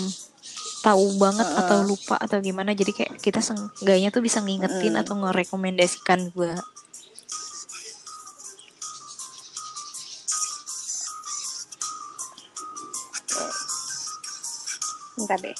tahu 0.83 1.15
banget 1.15 1.47
uh 1.47 1.59
atau 1.65 1.87
lupa 1.87 2.19
atau 2.19 2.37
gimana. 2.43 2.75
Jadi 2.75 2.91
kayak 2.91 3.13
kita 3.23 3.39
seenggaknya 3.39 4.11
tuh 4.11 4.19
bisa 4.19 4.43
ngingetin 4.43 4.99
uh 4.99 5.01
atau 5.01 5.15
ngerekomendasikan 5.17 6.35
gue 6.35 6.53
Bentar 15.25 15.41
deh. 15.41 15.57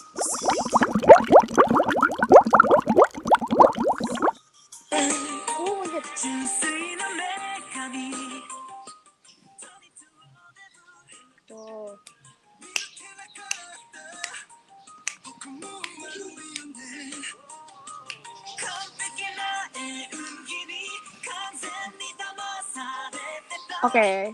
Oke. 23.86 24.02
Okay. 24.02 24.34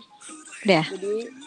Udah. 0.63 0.85
Jadi 0.95 1.40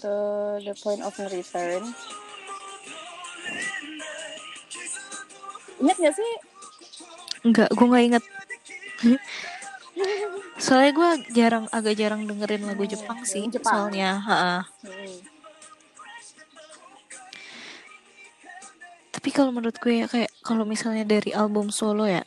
to 0.00 0.12
the 0.64 0.74
point 0.80 1.04
of 1.04 1.12
no 1.20 1.28
return. 1.28 1.84
Ingat 5.80 5.96
gak 5.96 6.14
sih? 6.16 6.32
Enggak, 7.44 7.68
gue 7.72 7.86
gak 7.88 8.04
inget. 8.04 8.24
Soalnya 10.64 10.92
gue 10.92 11.10
jarang, 11.32 11.64
agak 11.72 11.96
jarang 11.96 12.28
dengerin 12.28 12.68
lagu 12.68 12.84
hmm, 12.84 12.92
Jepang 12.92 13.20
sih. 13.24 13.48
Jepang. 13.48 13.88
Soalnya, 13.88 14.20
ha 14.20 14.36
-ha. 14.36 14.56
Hmm. 14.84 15.18
Tapi 19.20 19.28
kalau 19.36 19.52
menurut 19.52 19.76
gue 19.76 20.04
ya 20.04 20.06
kayak 20.08 20.32
kalau 20.40 20.64
misalnya 20.64 21.04
dari 21.04 21.32
album 21.36 21.68
solo 21.68 22.08
ya, 22.08 22.24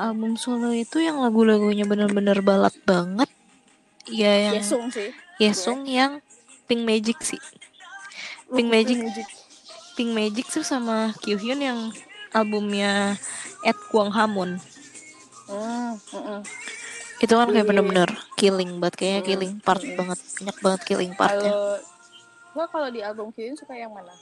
album 0.00 0.40
solo 0.40 0.72
itu 0.72 1.00
yang 1.00 1.20
lagu-lagunya 1.20 1.84
bener-bener 1.84 2.40
balad 2.40 2.72
banget. 2.88 3.28
Ya 4.08 4.48
yang 4.48 4.60
Yesung 4.60 4.88
sih. 4.88 5.12
Yesung 5.36 5.84
yang 5.84 6.24
Pink 6.70 6.86
Magic 6.86 7.18
sih. 7.26 7.42
Pink 8.46 8.70
Magic. 8.70 8.98
Pink 9.98 10.14
Magic 10.14 10.46
tuh 10.46 10.62
sama 10.62 11.10
Kyuhyun 11.18 11.58
yang 11.58 11.78
albumnya 12.30 13.18
Ed 13.66 13.74
Kwang 13.90 14.14
Hamun. 14.14 14.62
Mm, 15.50 15.98
mm, 16.14 16.40
Itu 17.18 17.34
kan 17.34 17.50
kayak 17.50 17.66
iya. 17.66 17.70
bener-bener 17.74 18.10
killing 18.38 18.78
banget 18.78 18.94
kayaknya 19.02 19.22
killing 19.26 19.52
part 19.58 19.82
banget 19.82 20.18
banyak 20.38 20.56
banget 20.62 20.80
killing 20.86 21.12
partnya. 21.18 21.50
Kalau 22.54 22.66
kalau 22.70 22.88
di 22.94 23.02
album 23.02 23.34
Kyuhyun 23.34 23.58
suka 23.58 23.74
yang 23.74 23.90
mana? 23.90 24.14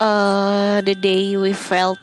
Uh, 0.00 0.80
the 0.88 0.96
day 0.96 1.36
we 1.36 1.52
felt 1.52 2.00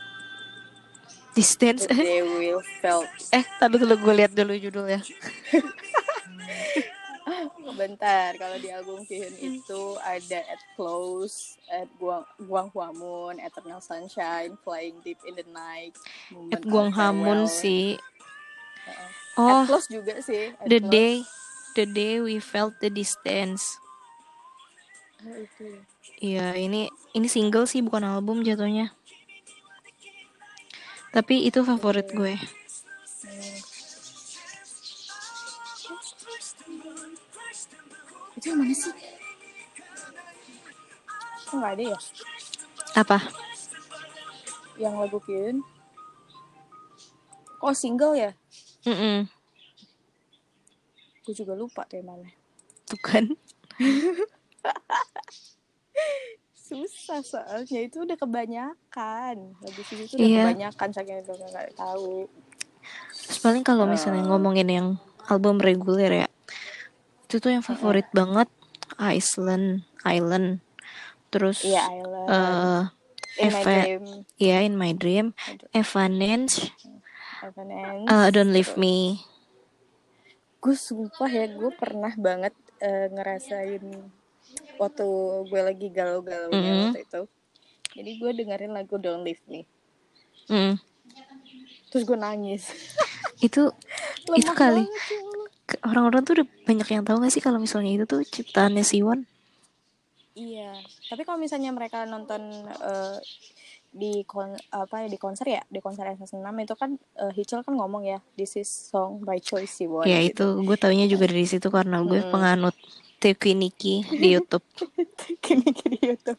distance. 1.34 1.90
The 1.90 1.98
day 1.98 2.22
we 2.22 2.54
felt. 2.82 3.10
eh, 3.34 3.42
tadi 3.58 3.82
dulu 3.82 3.98
gue 3.98 4.14
lihat 4.14 4.30
dulu 4.30 4.54
judulnya. 4.54 5.02
Bentar, 7.80 8.34
kalau 8.36 8.56
di 8.58 8.68
album 8.72 9.04
Kyuhyun 9.04 9.34
itu 9.38 9.82
ada 10.02 10.38
At 10.48 10.62
Close, 10.74 11.58
At 11.68 11.88
Guang, 12.00 12.24
Guang 12.40 12.68
Huamun, 12.72 13.40
Eternal 13.42 13.80
Sunshine, 13.80 14.56
Flying 14.64 14.98
Deep 15.04 15.20
in 15.28 15.34
the 15.36 15.46
Night, 15.52 15.94
At 16.52 16.64
Guang 16.64 16.92
Hamun 16.94 17.46
sih. 17.48 17.96
Uh, 19.36 19.40
oh, 19.40 19.60
At 19.62 19.68
Close 19.68 19.88
juga 19.90 20.18
sih. 20.24 20.52
At 20.56 20.66
the 20.68 20.80
close. 20.80 20.92
day, 20.92 21.14
the 21.76 21.86
day 21.86 22.14
we 22.20 22.40
felt 22.40 22.76
the 22.80 22.90
distance. 22.90 23.78
Oh, 25.22 25.34
itu. 25.34 25.66
Iya, 26.18 26.58
ini 26.58 26.90
ini 27.14 27.26
single 27.30 27.66
sih 27.70 27.78
bukan 27.78 28.02
album 28.02 28.42
jatuhnya. 28.42 28.90
Tapi 31.14 31.46
itu 31.46 31.62
favorit 31.62 32.10
gue. 32.10 32.34
Hmm. 32.36 33.67
Itu 38.38 38.54
yang 38.54 38.58
mana 38.62 38.74
sih? 38.74 38.94
Kok 41.50 41.54
nggak 41.58 41.72
ada 41.74 41.84
ya? 41.92 41.98
Apa? 42.94 43.18
Yang 44.78 44.94
lagu 44.94 45.18
Kyun. 45.26 45.56
Oh 47.58 47.74
single 47.74 48.14
ya? 48.14 48.30
Mm 48.86 48.96
-mm. 48.96 49.18
gue 51.28 51.36
juga 51.36 51.52
lupa 51.52 51.84
tuh 51.84 52.00
yang 52.00 52.08
mana 52.08 52.32
tuh 52.88 53.00
kan. 53.04 53.24
Susah 56.68 57.20
soalnya. 57.20 57.84
Itu 57.84 58.08
udah 58.08 58.16
kebanyakan. 58.16 59.36
Lagu 59.60 59.80
sih 59.84 60.08
itu 60.08 60.16
udah 60.16 60.24
iya. 60.24 60.48
kebanyakan 60.48 60.88
saking 60.96 61.20
udah 61.20 61.48
nggak 61.52 61.76
tahu. 61.76 62.24
Terus 63.28 63.38
paling 63.44 63.60
kalau 63.60 63.84
misalnya 63.84 64.24
uh, 64.24 64.28
ngomongin 64.32 64.68
yang 64.72 64.88
album 65.28 65.60
reguler 65.60 66.24
ya 66.24 66.28
itu 67.28 67.44
tuh 67.44 67.52
yang 67.52 67.60
favorit 67.60 68.08
uh 68.08 68.24
banget 68.24 68.48
Iceland 68.96 69.84
Island. 70.00 70.64
Terus 71.28 71.60
yeah, 71.60 71.84
Island. 71.84 72.24
Uh, 72.24 72.82
in 73.36 73.52
Eva, 73.52 73.60
my 73.60 73.76
dream. 73.84 74.04
Yeah 74.40 74.60
in 74.64 74.74
my 74.80 74.92
dream. 74.96 75.26
Evanescence. 75.76 76.72
Evanescence 77.44 78.08
uh, 78.08 78.32
Don't 78.32 78.48
Leave 78.56 78.72
Me. 78.80 79.20
Gue 80.56 80.72
sumpah 80.72 81.28
ya 81.28 81.44
gue 81.52 81.68
pernah 81.76 82.16
banget 82.16 82.56
uh, 82.80 83.12
ngerasain 83.12 83.84
waktu 84.80 85.06
gue 85.52 85.60
lagi 85.60 85.92
galau-galau 85.92 86.48
mm 86.48 86.56
-hmm. 86.64 86.80
waktu 86.96 87.00
itu. 87.04 87.22
Jadi 87.92 88.10
gue 88.24 88.30
dengerin 88.40 88.72
lagu 88.72 88.96
Don't 88.96 89.20
Leave 89.20 89.44
Me. 89.52 89.68
Mm. 90.48 90.80
terus 91.92 92.08
gue 92.08 92.16
nangis. 92.16 92.72
Itu 93.36 93.68
itu 94.40 94.52
kali 94.56 94.88
orang-orang 95.84 96.22
tuh 96.24 96.32
udah 96.40 96.46
banyak 96.64 96.88
yang 96.88 97.04
tahu 97.04 97.20
gak 97.20 97.32
sih 97.32 97.44
kalau 97.44 97.60
misalnya 97.60 97.92
itu 97.92 98.04
tuh 98.08 98.24
ciptaannya 98.24 98.84
Siwon? 98.84 99.28
Iya, 100.38 100.70
tapi 101.10 101.26
kalau 101.26 101.42
misalnya 101.42 101.74
mereka 101.74 102.06
nonton 102.06 102.40
uh, 102.78 103.18
di 103.88 104.22
kon 104.28 104.54
apa 104.70 105.02
ya 105.02 105.08
di 105.08 105.18
konser 105.18 105.46
ya 105.48 105.62
di 105.66 105.80
konser 105.80 106.06
SS6 106.14 106.44
itu 106.44 106.74
kan 106.76 106.94
uh, 107.18 107.32
Hichel 107.32 107.64
kan 107.64 107.74
ngomong 107.74 108.04
ya 108.04 108.20
this 108.36 108.54
is 108.54 108.68
song 108.68 109.24
by 109.26 109.42
choice 109.42 109.82
Siwon. 109.82 110.06
Ya 110.06 110.22
gitu. 110.22 110.62
itu 110.62 110.68
gue 110.68 110.76
taunya 110.78 111.10
juga 111.10 111.26
dari 111.26 111.48
situ 111.48 111.66
karena 111.72 112.04
gue 112.06 112.22
hmm. 112.22 112.30
penganut 112.30 112.76
Tekiniki 113.18 114.06
di 114.14 114.28
YouTube. 114.38 114.62
Tekiniki 115.18 115.86
di 115.90 115.98
YouTube. 116.06 116.38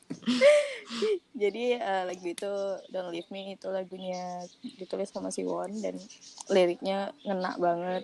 Jadi 1.41 1.75
uh, 1.75 2.07
lagu 2.07 2.23
itu 2.23 2.51
Don't 2.87 3.11
Leave 3.11 3.27
Me 3.35 3.59
itu 3.59 3.67
lagunya 3.67 4.47
ditulis 4.79 5.11
sama 5.11 5.27
si 5.27 5.43
Won 5.43 5.75
dan 5.83 5.99
liriknya 6.47 7.11
ngenak 7.27 7.59
banget. 7.59 8.03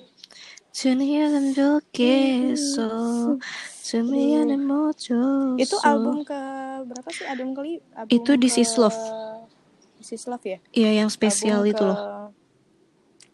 Mojo. 4.68 5.56
Iya. 5.56 5.64
Itu 5.64 5.80
album 5.80 6.28
ke 6.28 6.40
berapa 6.84 7.10
sih? 7.16 7.24
Album 7.32 7.56
kali 7.56 7.80
album 7.96 8.12
Itu 8.12 8.36
di 8.36 8.52
ke... 8.52 8.60
Love. 8.76 9.00
This 10.04 10.28
Love 10.28 10.44
ya? 10.44 10.60
Iya, 10.76 10.92
yang 11.00 11.08
spesial 11.08 11.64
album 11.64 11.72
itu 11.72 11.80
ke... 11.80 11.88
loh. 11.88 12.00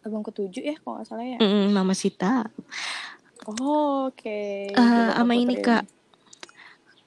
Album 0.06 0.20
ketujuh 0.22 0.62
ya 0.62 0.76
kalau 0.86 1.02
nggak 1.02 1.06
salah 1.10 1.26
ya. 1.26 1.38
Mm 1.42 1.50
-mm, 1.50 1.66
Mama 1.74 1.94
Sita 1.98 2.46
oh, 3.46 4.08
oke 4.08 4.38
Eh, 4.72 4.78
Coba 4.78 5.12
sama 5.18 5.34
ini 5.36 5.54
kak, 5.58 5.84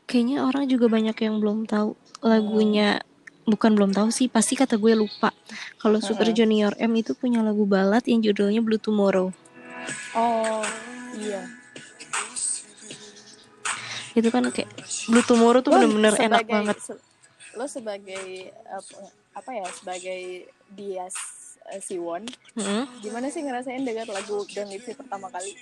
kayaknya 0.06 0.46
orang 0.46 0.70
juga 0.70 0.86
banyak 0.86 1.18
yang 1.18 1.42
belum 1.42 1.66
tahu 1.66 1.96
lagunya. 2.22 3.02
Bukan 3.46 3.78
belum 3.78 3.94
tahu 3.94 4.10
sih, 4.10 4.26
pasti 4.26 4.58
kata 4.58 4.74
gue 4.82 4.98
lupa. 4.98 5.30
Kalau 5.78 6.02
Super 6.02 6.34
Junior 6.34 6.74
M 6.82 6.98
itu 6.98 7.14
punya 7.14 7.46
lagu 7.46 7.62
balad 7.66 8.02
yang 8.10 8.18
judulnya 8.18 8.58
Blue 8.62 8.82
Tomorrow. 8.82 9.30
oh 10.18 10.66
iya 11.14 11.46
Itu 14.18 14.34
kan 14.34 14.50
kayak 14.50 14.72
Blue 15.06 15.22
Tomorrow 15.22 15.62
tuh 15.62 15.78
bener-bener 15.78 16.14
enak 16.18 16.42
banget. 16.48 16.78
se- 16.82 17.02
lo 17.54 17.70
sebagai 17.70 18.50
apa, 18.66 18.96
apa 19.38 19.50
ya 19.54 19.68
sebagai 19.72 20.50
dia 20.74 21.06
uh, 21.70 21.82
Siwon 21.82 22.24
Mm-mm. 22.56 22.84
gimana 23.02 23.28
sih 23.34 23.42
ngerasain 23.42 23.82
dengar 23.84 24.08
lagu 24.10 24.46
Don't 24.54 24.70
Leave 24.70 24.86
Me 24.86 24.94
pertama 24.94 25.28
kali? 25.34 25.54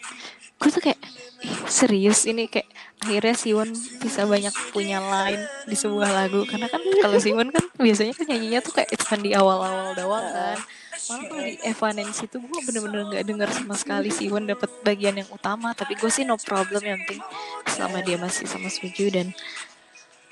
Gue 0.60 0.70
tuh 0.72 0.84
kayak 0.84 1.00
"Ih, 1.44 1.60
serius 1.68 2.24
ini 2.24 2.48
kayak 2.48 2.70
akhirnya 3.04 3.36
Siwon 3.36 3.70
bisa 4.00 4.24
banyak 4.24 4.54
punya 4.72 5.04
line 5.04 5.44
di 5.68 5.76
sebuah 5.76 6.10
lagu. 6.12 6.48
Karena 6.48 6.72
kan 6.72 6.80
kalau 7.04 7.20
Siwon 7.20 7.52
kan 7.52 7.66
biasanya 7.76 8.14
kan 8.16 8.26
nyanyinya 8.32 8.60
tuh 8.64 8.74
kayak 8.76 8.90
cuma 8.96 9.16
di 9.20 9.32
awal-awal 9.36 9.92
doang 9.92 10.28
kan. 10.32 10.58
Malah 11.04 11.24
kalau 11.28 11.44
di 11.44 11.56
Evanescence 11.68 12.20
itu 12.24 12.38
gue 12.40 12.62
bener-bener 12.64 13.02
nggak 13.12 13.24
denger 13.28 13.50
sama 13.52 13.76
sekali 13.76 14.08
Siwon 14.08 14.48
dapat 14.48 14.72
bagian 14.88 15.20
yang 15.20 15.28
utama. 15.36 15.76
Tapi 15.76 16.00
gue 16.00 16.08
sih 16.08 16.24
no 16.24 16.40
problem 16.40 16.80
yang 16.80 17.00
penting 17.04 17.20
selama 17.68 18.00
dia 18.00 18.16
masih 18.16 18.48
sama 18.48 18.72
Suju 18.72 19.12
dan 19.12 19.36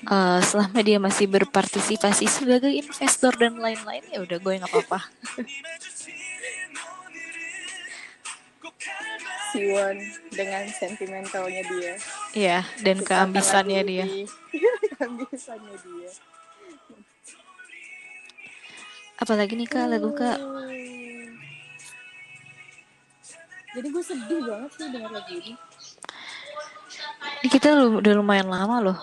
eh, 0.02 0.40
selama 0.42 0.78
dia 0.82 0.98
masih 0.98 1.30
berpartisipasi 1.30 2.26
sebagai 2.26 2.70
investor 2.70 3.34
dan 3.38 3.58
lain-lain 3.58 4.02
ya 4.10 4.18
udah 4.22 4.38
gue 4.38 4.52
nggak 4.58 4.70
apa-apa. 4.70 5.00
Siwon 9.52 9.96
dengan 10.32 10.64
sentimentalnya 10.72 11.62
dia. 11.68 11.92
Ya 12.32 12.58
dan 12.80 13.04
Ciptakan 13.04 13.30
keambisannya 13.30 13.82
dia. 13.84 14.04
Keambisannya 14.96 15.76
dia. 15.76 16.10
Apalagi 19.20 19.54
nih 19.54 19.68
kak 19.70 19.86
lagu 19.86 20.10
kak? 20.16 20.40
Jadi 23.72 23.88
gue 23.88 24.04
sedih 24.04 24.40
banget 24.44 24.70
sih 24.76 24.88
dengar 24.90 25.10
lagu 25.14 25.32
ini. 25.36 25.52
Ini 27.42 27.48
kita 27.50 27.68
udah 28.02 28.12
lumayan 28.18 28.48
lama 28.50 28.76
loh 28.82 28.98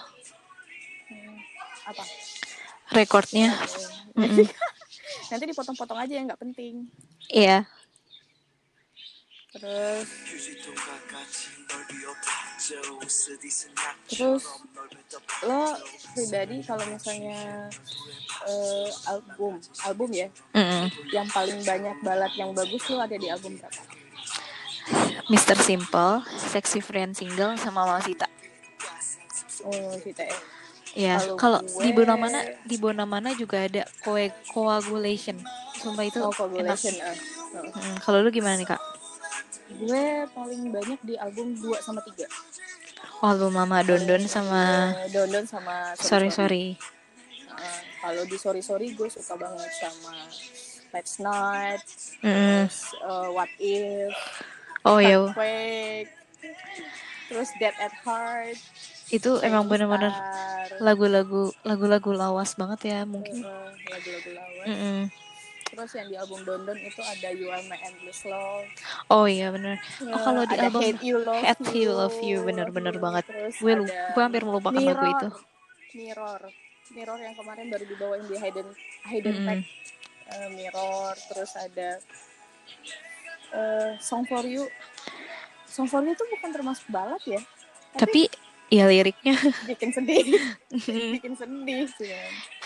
apa 1.90 2.04
rekornya. 2.94 3.50
Mm-mm. 4.14 4.46
nanti 5.30 5.44
dipotong-potong 5.46 5.98
aja 5.98 6.14
yang 6.14 6.26
nggak 6.30 6.42
penting 6.42 6.86
Iya. 7.30 7.66
terus 9.50 10.06
terus 14.10 14.44
lo 15.42 15.62
pribadi 16.14 16.62
kalau 16.62 16.86
misalnya 16.86 17.66
eh, 18.46 18.90
album 19.10 19.58
album 19.86 20.10
ya 20.14 20.28
Mm-mm. 20.54 20.86
yang 21.10 21.26
paling 21.30 21.58
banyak 21.66 21.98
balad 22.02 22.30
yang 22.38 22.54
bagus 22.54 22.86
lo 22.90 23.02
ada 23.02 23.18
di 23.18 23.30
album 23.30 23.58
berapa 23.58 23.82
Mr. 25.30 25.62
Simple, 25.62 26.26
Sexy 26.50 26.82
Friend 26.82 27.14
Single 27.14 27.54
sama 27.62 27.86
Mama 27.86 28.02
Sita. 28.02 28.26
oh 29.62 29.94
kita 30.02 30.26
ya 30.26 30.38
Iya. 31.00 31.16
Kalau 31.34 31.64
di 31.64 31.90
Bona 31.90 32.14
mana 32.14 32.40
di 32.62 32.76
Bona 32.76 33.08
mana 33.08 33.32
juga 33.32 33.64
ada 33.64 33.88
koe 34.02 34.28
coagulation. 34.52 35.40
Sumpah 35.74 36.04
itu 36.04 36.20
oh 36.20 36.28
enak. 36.28 36.36
coagulation 36.36 36.96
ah. 37.00 37.16
Oh. 37.50 37.64
Mm, 37.72 37.96
Kalau 37.98 38.20
lu 38.20 38.30
gimana 38.30 38.54
nih 38.54 38.68
kak? 38.68 38.82
gue 39.70 40.06
paling 40.34 40.70
banyak 40.70 40.98
di 41.00 41.14
album 41.16 41.54
2 41.54 41.78
sama 41.80 42.02
3 42.02 42.26
Oh, 43.22 43.28
album 43.28 43.54
Mama 43.54 43.80
Dondon 43.80 44.26
sama 44.26 44.90
Eh, 44.98 45.10
Dondon 45.10 45.46
sama 45.46 45.94
Sorry 45.96 46.30
Sorry. 46.30 46.74
Uh, 47.48 47.80
kalau 48.00 48.26
di 48.26 48.34
sorry 48.36 48.62
sorry 48.62 48.92
gue 48.92 49.06
suka 49.08 49.34
banget 49.36 49.70
sama 49.72 50.14
Let's 50.90 51.18
Not, 51.18 51.82
Mm. 52.20 52.66
terus 52.66 52.78
uh, 53.00 53.30
What 53.30 53.50
If, 53.58 54.10
Oh 54.82 54.98
ya, 54.98 55.22
Earthquake, 55.22 56.10
terus 57.28 57.50
Dead 57.56 57.76
at 57.78 57.94
Heart, 58.02 58.58
itu 59.10 59.32
emang 59.42 59.66
bener-bener 59.66 60.14
lagu-lagu 60.80 61.52
lagu-lagu 61.66 62.12
lawas 62.14 62.54
banget 62.56 62.80
ya 62.94 63.00
mungkin. 63.04 63.42
uh, 63.44 63.74
lagu-lagu 63.90 64.30
lawas. 64.32 64.66
Mm-mm. 64.70 65.00
Terus 65.70 65.92
yang 65.94 66.08
di 66.10 66.16
album 66.18 66.42
Dondon 66.50 66.78
itu 66.82 67.02
ada 67.06 67.30
You 67.30 67.54
Are 67.54 67.62
My 67.70 67.78
Endless 67.78 68.26
Love. 68.26 68.66
Oh 69.14 69.30
iya 69.30 69.54
bener. 69.54 69.78
Oh 70.02 70.10
Uh, 70.10 70.22
kalau 70.26 70.42
di 70.50 70.56
ada 70.58 70.66
album 70.66 70.82
Hate 70.82 71.04
You 71.06 71.18
Love 71.22 71.44
Hate 71.46 71.70
You, 71.70 71.78
You 71.78 71.92
Love 71.94 72.20
You 72.26 72.38
bener-bener 72.42 72.96
banget. 72.98 73.26
Gue 73.62 73.74
gue 73.86 74.22
hampir 74.24 74.42
melupakan 74.42 74.82
lagu 74.82 75.06
Mirror. 75.06 75.14
itu. 75.14 75.30
Mirror, 75.90 76.42
Mirror 76.94 77.20
yang 77.22 77.36
kemarin 77.38 77.66
baru 77.70 77.86
dibawain 77.86 78.26
di 78.26 78.36
Hidden 78.38 78.68
Hidden 79.10 79.36
Mm-mm. 79.36 79.46
Pack. 79.46 79.60
Uh, 80.30 80.50
Mirror, 80.58 81.14
terus 81.34 81.52
ada 81.58 81.90
uh, 83.54 83.92
Song 84.02 84.26
for 84.26 84.42
You. 84.46 84.66
Song 85.70 85.86
for 85.86 86.02
You 86.02 86.18
itu 86.18 86.26
bukan 86.34 86.50
termasuk 86.50 86.86
balad 86.90 87.22
ya, 87.30 87.42
Tapi 87.94 88.26
ya 88.70 88.86
liriknya 88.86 89.34
bikin 89.70 89.90
sedih, 89.90 90.26
bikin 91.18 91.34
sedih 91.34 91.90
sih. 91.98 92.14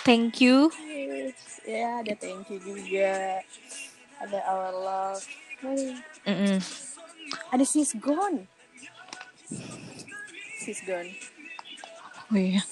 Thank 0.03 0.43
you. 0.43 0.67
Ya, 1.63 2.03
ada 2.03 2.11
Thank 2.19 2.51
You 2.51 2.59
juga, 2.59 3.39
ada 4.19 4.39
Our 4.51 4.71
Love, 4.75 5.23
Aduh, 5.63 5.95
Mm-mm. 6.27 6.59
ada 7.55 7.63
She's 7.63 7.95
Gone. 7.95 8.51
She's 10.59 10.83
Gone. 10.83 11.07
Oh 12.31 12.35
iya. 12.35 12.63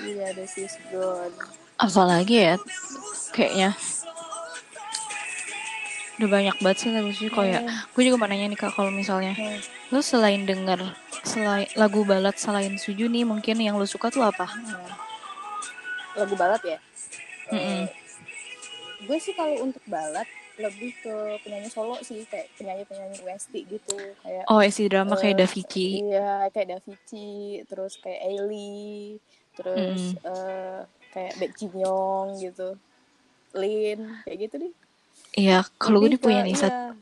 Iya, 0.00 0.32
ada 0.32 0.44
She's 0.48 0.80
Gone. 0.88 1.36
Apalagi 1.76 2.36
ya 2.40 2.54
kayaknya 3.32 3.76
udah 6.20 6.28
banyak 6.30 6.56
banget 6.58 6.78
sih 6.78 6.90
lagu 6.90 7.10
sih 7.10 7.26
kayak 7.26 7.64
gue 7.64 8.02
juga 8.04 8.16
mau 8.16 8.28
nanya 8.28 8.46
nih 8.46 8.58
kak 8.58 8.72
kalau 8.72 8.92
misalnya 8.92 9.32
Hmm. 9.32 9.56
lo 9.88 9.98
selain 10.00 10.44
denger 10.44 10.84
selain 11.22 11.64
lagu 11.74 12.04
balad 12.04 12.36
selain 12.36 12.76
Suju 12.76 13.06
nih 13.06 13.24
mungkin 13.24 13.56
yang 13.56 13.74
lo 13.74 13.84
suka 13.84 14.06
tuh 14.06 14.20
apa? 14.22 14.44
Lagu 16.12 16.34
balad 16.34 16.60
ya? 16.62 16.78
Mm-mm. 17.48 17.88
gue 19.00 19.16
sih 19.16 19.32
kalau 19.32 19.64
untuk 19.64 19.80
balad 19.84 20.28
lebih 20.54 20.92
ke 20.94 21.14
penyanyi 21.40 21.66
solo 21.66 21.96
sih 21.98 22.20
kayak 22.22 22.52
penyanyi 22.54 22.84
penyanyi 22.84 23.16
OST 23.24 23.64
gitu 23.64 23.96
kayak 24.20 24.44
Oh 24.46 24.60
isi 24.60 24.86
drama 24.86 25.16
Eh, 25.16 25.20
kayak 25.24 25.40
Davichi. 25.40 26.04
iya 26.04 26.46
kayak 26.46 26.76
Davichi 26.76 27.30
terus 27.64 27.96
kayak 27.96 28.20
Ailey 28.22 29.16
terus 29.56 30.14
eh, 30.20 30.80
kayak 31.10 31.32
Baek 31.34 31.52
Jin 31.56 31.72
Young 31.74 32.38
gitu 32.38 32.76
Lin 33.52 34.20
kayak 34.22 34.38
gitu 34.38 34.54
deh 34.60 34.72
Iya 35.36 35.62
kalau 35.78 36.02
gue 36.02 36.10
nih 36.14 36.20
punya 36.20 36.42
nih 36.42 36.56
satu 36.58 36.98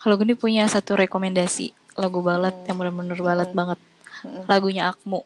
kalau 0.00 0.14
gue 0.16 0.26
nih 0.32 0.38
punya 0.40 0.64
satu 0.66 0.96
rekomendasi 0.96 1.72
lagu 2.00 2.24
balad 2.24 2.56
yang 2.64 2.76
bener-bener 2.80 3.18
balad 3.20 3.50
banget. 3.52 3.78
Mm-mm. 4.24 4.44
lagunya 4.48 4.92
Akmu. 4.92 5.20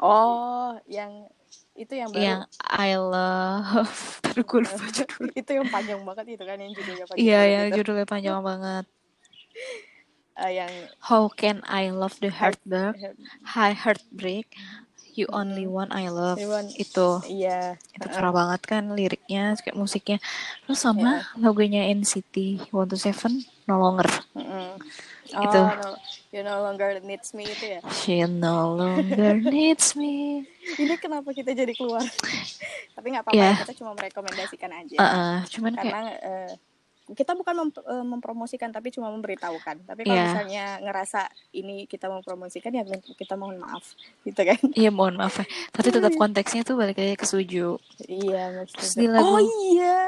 Oh 0.00 0.72
yang 0.88 1.28
itu 1.76 1.92
yang 1.92 2.08
baru? 2.08 2.20
Yang 2.24 2.40
I 2.64 2.90
love. 2.96 4.00
Aduh 4.30 4.44
gue 4.44 4.60
lupa 4.64 4.84
judul 4.92 5.26
itu 5.40 5.50
yang 5.52 5.68
panjang 5.68 6.00
banget 6.00 6.26
itu 6.36 6.44
kan 6.44 6.56
yang 6.56 6.72
judulnya 6.72 7.04
panjang 7.08 7.20
Iya 7.20 7.38
banget 7.38 7.52
yang 7.52 7.66
itu. 7.68 7.76
judulnya 7.80 8.06
panjang 8.08 8.38
banget. 8.50 8.84
Eh, 10.40 10.50
yang 10.56 10.72
How 11.04 11.28
can 11.28 11.60
I 11.68 11.92
love 11.92 12.16
the 12.24 12.32
heartbreak 12.32 12.96
High 13.52 13.76
heartbreak 13.76 14.48
You 15.20 15.28
only 15.30 15.68
one 15.68 15.92
I 15.92 16.08
love 16.08 16.40
want- 16.40 16.72
Itu 16.72 17.20
iya 17.28 17.76
Itu 17.92 18.08
parah 18.08 18.32
banget 18.32 18.60
kan 18.64 18.88
liriknya 18.90 19.52
Kayak 19.54 19.76
musiknya 19.76 20.18
Terus 20.64 20.80
sama 20.80 21.20
lagunya 21.36 21.84
NCT 21.86 22.68
127 22.72 23.44
No 23.68 23.76
Longer 23.76 24.08
Mm-mm. 24.32 24.80
Itu. 25.30 25.60
Oh, 25.62 25.70
no, 25.76 25.94
you 26.32 26.42
no 26.42 26.58
longer 26.58 26.98
needs 27.00 27.30
me 27.30 27.46
itu 27.46 27.78
ya. 27.78 27.80
She 27.92 28.26
no 28.26 28.74
longer 28.74 29.38
needs 29.54 29.94
me 29.94 30.42
Ini 30.74 30.98
kenapa 30.98 31.30
kita 31.30 31.52
jadi 31.52 31.70
keluar? 31.70 32.02
Tapi 32.98 33.06
nggak 33.14 33.22
apa-apa, 33.22 33.38
ya, 33.38 33.52
kita 33.62 33.78
cuma 33.78 33.94
merekomendasikan 33.94 34.70
aja. 34.74 34.96
uh 34.98 35.38
Cuman 35.46 35.78
kayak 35.78 35.86
Karena 35.86 36.02
eh, 36.18 36.50
kita 37.10 37.32
bukan 37.32 37.54
mem- 37.60 37.84
eh, 37.84 38.04
mempromosikan, 38.04 38.68
tapi 38.68 38.88
cuma 38.88 39.10
memberitahukan. 39.10 39.82
Tapi 39.84 40.00
kalau 40.02 40.14
Iya. 40.14 40.26
misalnya 40.28 40.64
ngerasa 40.80 41.20
ini 41.52 41.84
kita 41.84 42.06
mempromosikan, 42.06 42.70
ya 42.70 42.82
kita 43.12 43.34
mohon 43.34 43.58
maaf, 43.58 43.94
gitu 44.22 44.40
kan? 44.40 44.58
Iya 44.72 44.88
mohon 44.88 45.14
maaf 45.14 45.36
ya 45.36 45.46
Tapi 45.70 45.88
tetap 45.90 46.12
konteksnya 46.14 46.62
tuh 46.62 46.74
balik 46.74 46.94
lagi 46.94 47.14
ke 47.14 47.24
Suju 47.24 47.76
iya, 48.06 48.64
Terus 48.64 48.94
maksudnya. 48.94 48.96
di 48.96 49.06
lagu- 49.08 49.26
Oh 49.26 49.40
iya, 49.66 50.00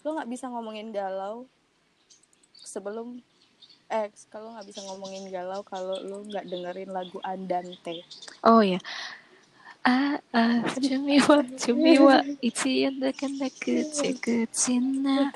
lo 0.00 0.08
nggak 0.12 0.28
bisa 0.28 0.46
ngomongin 0.46 0.88
galau 0.90 1.48
sebelum 2.56 3.18
eh 3.86 4.10
kalau 4.26 4.50
nggak 4.52 4.66
bisa 4.66 4.82
ngomongin 4.82 5.26
galau 5.28 5.62
kalau 5.62 5.94
lo 6.00 6.20
nggak 6.22 6.44
dengerin 6.44 6.90
lagu 6.90 7.22
Andante. 7.22 8.02
Oh 8.42 8.58
ya 9.86 9.94
Ah, 9.94 10.18
ah, 10.34 10.66
cumiwa, 10.82 11.46
cumiwa, 11.54 12.18
ichiyanda 12.42 13.14
ketsina. 13.14 15.30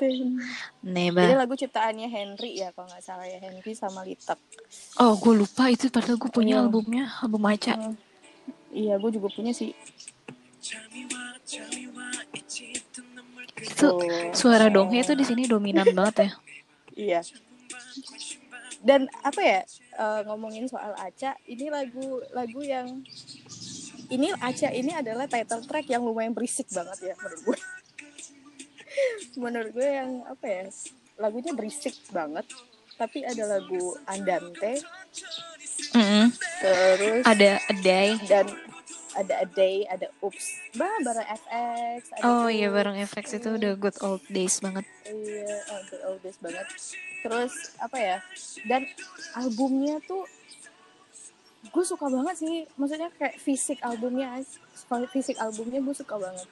Neba. 0.83 1.23
Ini 1.23 1.39
lagu 1.39 1.55
ciptaannya 1.55 2.11
Henry 2.11 2.59
ya, 2.59 2.75
kalau 2.75 2.91
nggak 2.91 2.99
salah 2.99 3.23
ya. 3.23 3.39
Henry 3.39 3.71
sama 3.71 4.03
Litek. 4.03 4.35
Oh, 4.99 5.15
gue 5.15 5.39
lupa 5.39 5.71
itu 5.71 5.87
padahal 5.87 6.19
gue 6.19 6.27
punya 6.27 6.59
Iya. 6.59 6.67
albumnya, 6.67 7.07
album 7.23 7.47
Aca. 7.47 7.79
Hmm. 7.79 7.95
Iya, 8.75 8.99
gue 8.99 9.11
juga 9.15 9.31
punya 9.31 9.55
sih. 9.55 9.71
Itu 13.55 13.87
suara 14.35 14.67
donghe 14.67 14.99
tuh 15.07 15.15
di 15.15 15.23
sini 15.23 15.47
dominan 15.47 15.87
banget 15.97 16.27
ya. 16.27 16.31
Iya. 16.99 17.21
Dan 18.83 19.07
apa 19.23 19.39
ya 19.39 19.63
eh, 19.95 20.21
ngomongin 20.27 20.67
soal 20.67 20.91
Aca, 20.99 21.39
ini 21.47 21.71
lagu 21.71 22.19
lagu 22.35 22.59
yang 22.59 22.99
ini 24.11 24.27
Aca 24.37 24.69
ini 24.69 24.91
adalah 24.91 25.25
title 25.25 25.63
track 25.63 25.87
yang 25.87 26.03
lumayan 26.03 26.35
berisik 26.35 26.67
banget 26.69 27.11
ya 27.11 27.13
menurut 27.17 27.41
gue. 27.47 27.59
menurut 29.43 29.71
gue 29.71 29.89
yang 29.89 30.11
apa 30.27 30.45
ya 30.45 30.63
lagunya 31.15 31.53
berisik 31.55 31.95
banget, 32.09 32.43
tapi 32.97 33.21
ada 33.21 33.45
lagu 33.45 33.93
Andante, 34.09 34.81
Mm-mm. 35.93 36.33
terus 36.59 37.23
Ada 37.23 37.61
A 37.61 37.73
Day. 37.77 38.17
dan 38.25 38.49
ada 39.11 39.33
A 39.43 39.47
Day, 39.47 39.85
ada 39.85 40.07
Oops, 40.23 40.45
bah 40.75 40.97
bareng 41.03 41.27
FX, 41.29 41.99
ada 42.17 42.23
Oh 42.25 42.47
iya 42.49 42.71
bareng 42.73 42.97
FX 43.05 43.37
itu 43.37 43.53
udah 43.53 43.71
good 43.77 43.97
old 44.01 44.23
days 44.27 44.57
banget. 44.63 44.87
Iya, 45.05 45.55
oh, 45.71 45.79
good 45.91 46.03
old 46.09 46.19
days 46.25 46.39
banget. 46.41 46.67
Terus 47.21 47.53
apa 47.77 47.97
ya? 48.01 48.17
Dan 48.65 48.87
albumnya 49.37 50.01
tuh 50.07 50.25
gue 51.69 51.83
suka 51.85 52.09
banget 52.09 52.35
sih. 52.41 52.65
Maksudnya 52.73 53.13
kayak 53.13 53.37
fisik 53.37 53.77
albumnya, 53.85 54.41
fisik 55.13 55.37
albumnya 55.37 55.77
gue 55.77 55.93
suka 55.93 56.17
banget. 56.17 56.49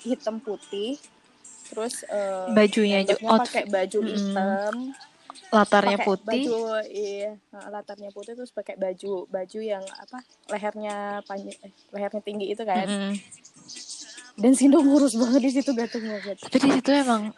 Hitam 0.00 0.40
putih. 0.40 0.96
Terus 1.70 2.02
eh, 2.08 2.50
Bajunya 2.50 3.04
membernya 3.04 3.28
outfit. 3.30 3.46
pakai 3.46 3.64
baju 3.70 3.98
hitam, 4.02 4.74
Latarnya 5.50 5.98
pakai 5.98 6.06
putih. 6.06 6.26
baju 6.46 6.58
iya, 6.90 7.30
nah, 7.50 7.66
latarnya 7.70 8.10
putih 8.10 8.34
terus 8.34 8.50
pakai 8.50 8.74
baju 8.74 9.26
baju 9.30 9.58
yang 9.62 9.84
apa? 9.86 10.18
Lehernya 10.50 11.22
panjang, 11.26 11.54
eh, 11.62 11.70
lehernya 11.94 12.22
tinggi 12.22 12.46
itu 12.50 12.62
kan. 12.66 12.86
Mm-mm. 12.86 13.14
Dan 14.40 14.52
Sindo 14.56 14.80
ngurus 14.80 15.14
banget 15.20 15.40
di 15.44 15.50
situ 15.52 15.70
ganteng 15.76 16.04
banget. 16.08 16.36
Tapi 16.40 16.56
di 16.56 16.68
situ 16.80 16.90
emang 16.96 17.36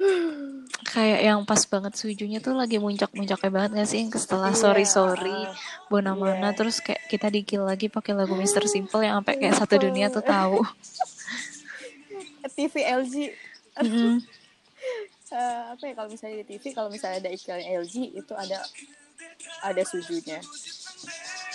kayak 0.87 1.21
yang 1.27 1.41
pas 1.43 1.59
banget 1.67 1.99
sujunya 1.99 2.39
tuh 2.39 2.55
lagi 2.55 2.79
muncak-muncaknya 2.79 3.51
banget 3.51 3.71
gak 3.83 3.89
sih? 3.91 4.07
Setelah 4.15 4.55
Iya, 4.55 4.61
sorry 4.63 4.87
sorry, 4.87 5.35
uh, 5.35 5.51
Bona 5.91 6.15
Mana, 6.15 6.55
iya. 6.55 6.57
terus 6.57 6.79
kayak 6.79 7.11
kita 7.11 7.27
dikil 7.27 7.67
lagi 7.67 7.91
pakai 7.91 8.15
lagu 8.15 8.39
Mr. 8.39 8.71
Simple 8.71 9.03
yang 9.03 9.19
sampai 9.19 9.35
kayak 9.35 9.59
satu 9.59 9.75
dunia 9.83 10.15
tuh 10.15 10.23
tahu. 10.23 10.63
TV 12.53 12.75
LG 12.85 13.15
Mm-mm. 13.81 14.21
eh, 15.33 15.63
apa 15.73 15.83
ya 15.89 15.93
kalau 15.97 16.09
misalnya 16.13 16.45
di 16.45 16.47
TV 16.55 16.65
kalau 16.77 16.93
misalnya 16.93 17.25
ada 17.25 17.31
iklan 17.33 17.63
LG 17.65 17.95
itu 18.13 18.33
ada 18.37 18.61
ada 19.65 19.83
sujunya 19.87 20.43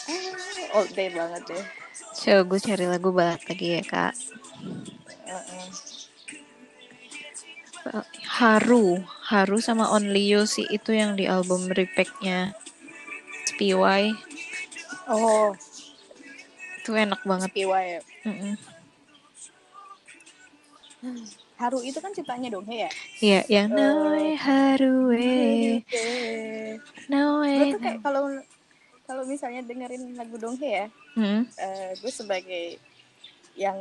ah, 0.10 0.80
old 0.82 0.90
day 0.98 1.14
banget 1.14 1.44
deh 1.46 1.66
Coba 2.18 2.42
gue 2.50 2.60
cari 2.66 2.86
lagu 2.90 3.10
barat 3.14 3.42
lagi 3.46 3.78
ya 3.78 3.84
kak. 3.86 4.14
Haru, 8.28 9.00
Haru 9.24 9.58
sama 9.60 9.88
Only 9.88 10.28
You 10.28 10.44
sih 10.44 10.68
itu 10.68 10.92
yang 10.92 11.16
di 11.16 11.24
album 11.26 11.72
repacknya 11.72 12.52
SPY 13.48 14.12
oh 15.08 15.56
itu 16.78 16.92
enak 16.94 17.24
banget. 17.24 17.50
PY 17.52 17.64
ya 17.66 18.02
Mm-mm. 18.24 18.54
Haru 21.58 21.80
itu 21.80 21.98
kan 21.98 22.12
ciptanya 22.12 22.52
dong 22.52 22.68
ya 22.68 22.92
Iya, 23.18 23.42
yang 23.48 23.72
Eh, 23.72 23.76
Nawe 23.78 24.28
Haru 24.36 25.00
eh, 25.16 25.80
Oke. 25.80 26.08
Nawe. 27.08 27.52
gue 27.56 27.68
tuh 27.72 27.80
kayak 27.80 28.00
kalau 28.04 28.24
kalau 29.08 29.24
misalnya 29.24 29.64
dengerin 29.64 30.12
lagu 30.14 30.36
donghe 30.36 30.68
ya 30.68 30.88
Hmm. 31.16 31.48
eh, 31.56 31.98
gue 31.98 32.12
sebagai 32.12 32.78
yang 33.56 33.80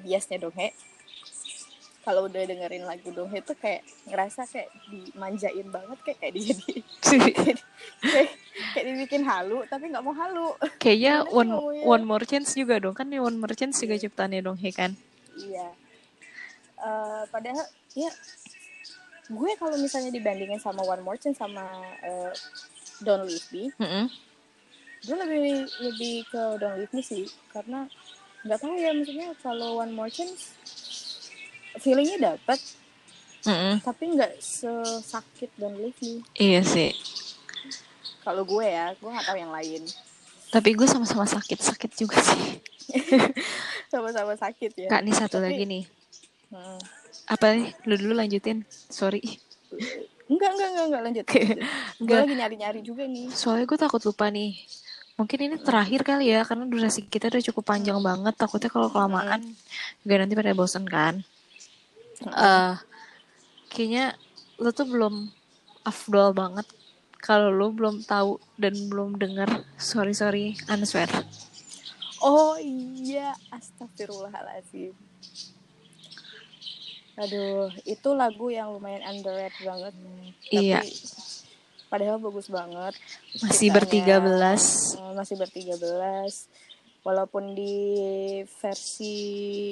biasnya 0.00 0.40
donghe 0.40 0.72
kalau 2.08 2.24
udah 2.24 2.40
dengerin 2.40 2.88
lagu 2.88 3.12
donghe 3.12 3.44
tuh 3.44 3.52
kayak 3.60 3.84
ngerasa 4.08 4.48
kayak 4.48 4.72
dimanjain 4.88 5.68
banget 5.68 5.98
kayak 6.00 6.18
kayak 6.24 6.32
di 6.32 6.42
kayak, 7.04 8.28
kayak 8.72 8.84
dibikin 8.88 9.28
halu 9.28 9.60
tapi 9.68 9.92
nggak 9.92 10.00
mau 10.00 10.16
halu 10.16 10.56
Kayaknya 10.80 11.28
one 11.28 11.52
one 11.84 12.04
more 12.08 12.24
chance 12.24 12.56
juga 12.56 12.80
dong 12.80 12.96
kan 12.96 13.12
nih 13.12 13.20
one 13.20 13.36
more 13.36 13.52
chance 13.52 13.76
juga 13.84 14.00
ciptaannya 14.00 14.40
dong 14.40 14.56
he 14.56 14.72
kan. 14.72 14.96
iya 15.36 15.68
Eh, 16.78 17.22
padahal 17.34 17.66
ya 17.98 18.06
gue 19.28 19.50
kalau 19.58 19.74
misalnya 19.82 20.14
dibandingin 20.14 20.62
sama 20.62 20.86
One 20.86 21.02
More 21.02 21.18
Chance 21.18 21.42
sama 21.42 21.66
eh, 22.06 22.30
Don't 23.02 23.26
Leave 23.26 23.48
Me 23.50 23.64
Mm-mm. 23.82 24.06
gue 25.02 25.16
lebih 25.18 25.66
lebih 25.82 26.14
ke 26.30 26.42
Don't 26.62 26.78
Leave 26.78 26.94
Me 26.94 27.02
sih 27.02 27.26
karena 27.50 27.90
nggak 28.46 28.62
tahu 28.62 28.78
ya 28.78 28.94
maksudnya 28.94 29.34
kalau 29.42 29.82
One 29.82 29.90
More 29.90 30.06
Chance 30.06 30.54
feelingnya 31.76 32.34
dapat 32.34 32.58
Mm-mm. 33.44 33.78
tapi 33.80 34.04
nggak 34.12 34.32
sesakit 34.36 35.52
Leave 35.56 35.94
Me 36.00 36.24
Iya 36.34 36.60
sih. 36.60 36.90
kalau 38.20 38.42
gue 38.42 38.64
ya 38.64 38.92
gue 38.92 39.08
nggak 39.08 39.24
tahu 39.24 39.38
yang 39.38 39.52
lain 39.52 39.82
Tapi 40.48 40.72
gue 40.72 40.84
sama-sama 40.84 41.24
sakit 41.24 41.60
sakit 41.60 41.90
juga 41.94 42.16
sih. 42.18 42.56
sama-sama 43.92 44.32
sakit 44.32 44.72
ya 44.74 44.88
Kak 44.88 45.02
nih 45.02 45.12
satu 45.12 45.36
Tapi- 45.38 45.44
lagi 45.44 45.64
nih. 45.64 45.84
Hmm. 46.48 46.80
Apa 47.28 47.52
nih? 47.52 47.68
Lu 47.84 47.94
dulu 47.94 48.16
lanjutin. 48.16 48.64
Sorry. 48.88 49.20
enggak 50.24 50.48
enggak 50.50 50.68
enggak 50.70 50.84
enggak 50.88 51.02
lanjut, 51.04 51.26
gue 52.00 52.16
lagi 52.16 52.34
nyari 52.34 52.56
nyari 52.56 52.80
juga 52.80 53.04
nih 53.04 53.28
Soalnya 53.28 53.64
gue 53.64 53.76
takut 53.76 54.00
lupa 54.02 54.28
nih. 54.28 54.56
Mungkin 55.16 55.38
ini 55.42 55.56
terakhir 55.58 56.00
kali 56.00 56.32
ya 56.32 56.40
karena 56.44 56.64
durasi 56.64 57.04
kita 57.04 57.28
udah 57.28 57.44
cukup 57.52 57.64
panjang 57.66 58.00
banget. 58.00 58.32
Takutnya 58.32 58.68
kalau 58.68 58.88
kelamaan 58.88 59.44
juga 60.00 60.14
nanti 60.16 60.32
pada 60.32 60.52
bosen 60.52 60.88
kan. 60.88 61.20
Eh 62.26 62.74
kayaknya 63.70 64.18
lu 64.58 64.70
tuh 64.74 64.88
belum 64.88 65.30
afdol 65.86 66.34
banget 66.34 66.66
kalau 67.22 67.50
lu 67.50 67.70
belum 67.70 68.02
tahu 68.02 68.42
dan 68.58 68.74
belum 68.90 69.18
dengar 69.18 69.62
sorry 69.78 70.14
sorry 70.14 70.58
unswear 70.66 71.10
Oh 72.18 72.58
iya, 72.58 73.30
astagfirullahaladzim. 73.54 74.90
Aduh, 77.18 77.70
itu 77.86 78.08
lagu 78.14 78.50
yang 78.50 78.74
lumayan 78.74 79.06
underrated 79.06 79.62
banget. 79.62 79.94
Iya. 80.50 80.82
Tapi 80.82 80.90
padahal 81.90 82.18
bagus 82.18 82.46
banget. 82.50 82.94
masih 83.38 83.70
bertiga 83.70 84.18
belas 84.18 84.94
eh, 84.98 85.12
Masih 85.14 85.34
bertiga 85.38 85.74
belas. 85.78 86.50
Walaupun 87.06 87.54
di 87.54 87.74
versi 88.44 89.14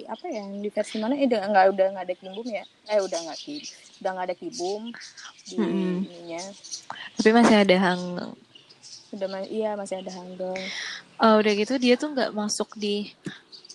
apa 0.07 0.27
ya? 0.31 0.47
Di 0.47 0.71
versi 0.71 0.97
mana? 0.97 1.19
Eh, 1.19 1.27
nggak 1.27 1.67
udah 1.75 1.87
nggak 1.93 2.07
ada 2.07 2.17
kibum 2.17 2.47
ya? 2.47 2.65
Eh, 2.89 3.01
udah 3.03 3.19
nggak 3.29 3.39
kib, 3.39 3.63
udah 4.01 4.11
nggak 4.15 4.27
ada 4.31 4.37
kibum 4.37 4.83
di 5.45 5.57
Mm-mm. 5.59 5.95
ininya. 6.07 6.43
tapi 7.19 7.31
masih 7.35 7.57
ada 7.61 7.77
hang 7.77 8.03
Udah 9.15 9.29
ma- 9.31 9.51
iya 9.51 9.75
masih 9.75 10.03
ada 10.03 10.11
hangdong. 10.13 10.61
Eh, 11.17 11.35
udah 11.41 11.53
gitu 11.57 11.75
dia 11.77 11.95
tuh 11.97 12.13
nggak 12.13 12.33
masuk 12.33 12.73
di 12.77 13.11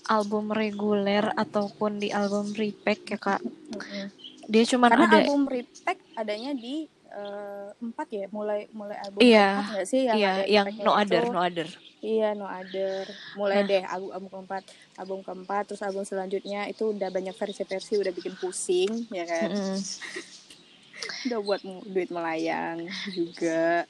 album 0.08 0.50
reguler 0.52 1.32
ataupun 1.34 1.98
di 1.98 2.10
album 2.12 2.52
repack 2.52 3.00
ya 3.08 3.18
kak 3.18 3.42
Mm-mm. 3.42 4.06
dia 4.46 4.64
cuman 4.68 4.90
Karena 4.92 5.06
ada 5.08 5.18
album 5.24 5.42
Repack 5.48 5.98
adanya 6.18 6.52
di 6.52 6.84
eh, 7.12 7.68
empat 7.84 8.08
ya, 8.12 8.26
mulai 8.32 8.68
mulai 8.72 8.98
album 9.00 9.22
Iya, 9.22 9.48
empat 9.52 9.66
nggak 9.72 9.88
sih 9.88 10.02
yang 10.08 10.18
iya 10.18 10.32
ada 10.32 10.44
yang 10.48 10.68
no 10.80 10.92
itu? 10.92 11.02
other 11.02 11.24
no 11.32 11.40
other 11.44 11.68
Iya, 12.02 12.34
no 12.34 12.50
other. 12.50 13.06
Mulai 13.38 13.62
Nah. 13.62 13.68
deh 13.70 13.84
album 13.86 14.10
album 14.10 14.30
keempat, 14.34 14.64
album 14.98 15.20
keempat, 15.22 15.64
terus 15.70 15.86
album 15.86 16.02
selanjutnya 16.02 16.66
itu 16.66 16.90
udah 16.90 17.14
banyak 17.14 17.36
versi-versi, 17.38 17.94
udah 18.02 18.10
bikin 18.10 18.34
pusing, 18.42 19.06
ya 19.14 19.22
kan? 19.30 19.54
Mm-mm. 19.54 19.78
Udah 21.30 21.40
buat 21.42 21.62
duit 21.86 22.10
melayang 22.10 22.86
juga, 23.14 23.86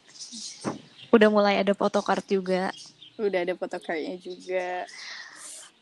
udah 1.11 1.29
mulai 1.31 1.59
ada 1.59 1.75
photocard 1.75 2.23
juga 2.23 2.71
udah 3.19 3.39
ada 3.43 3.53
photocardnya 3.53 4.15
juga. 4.17 4.87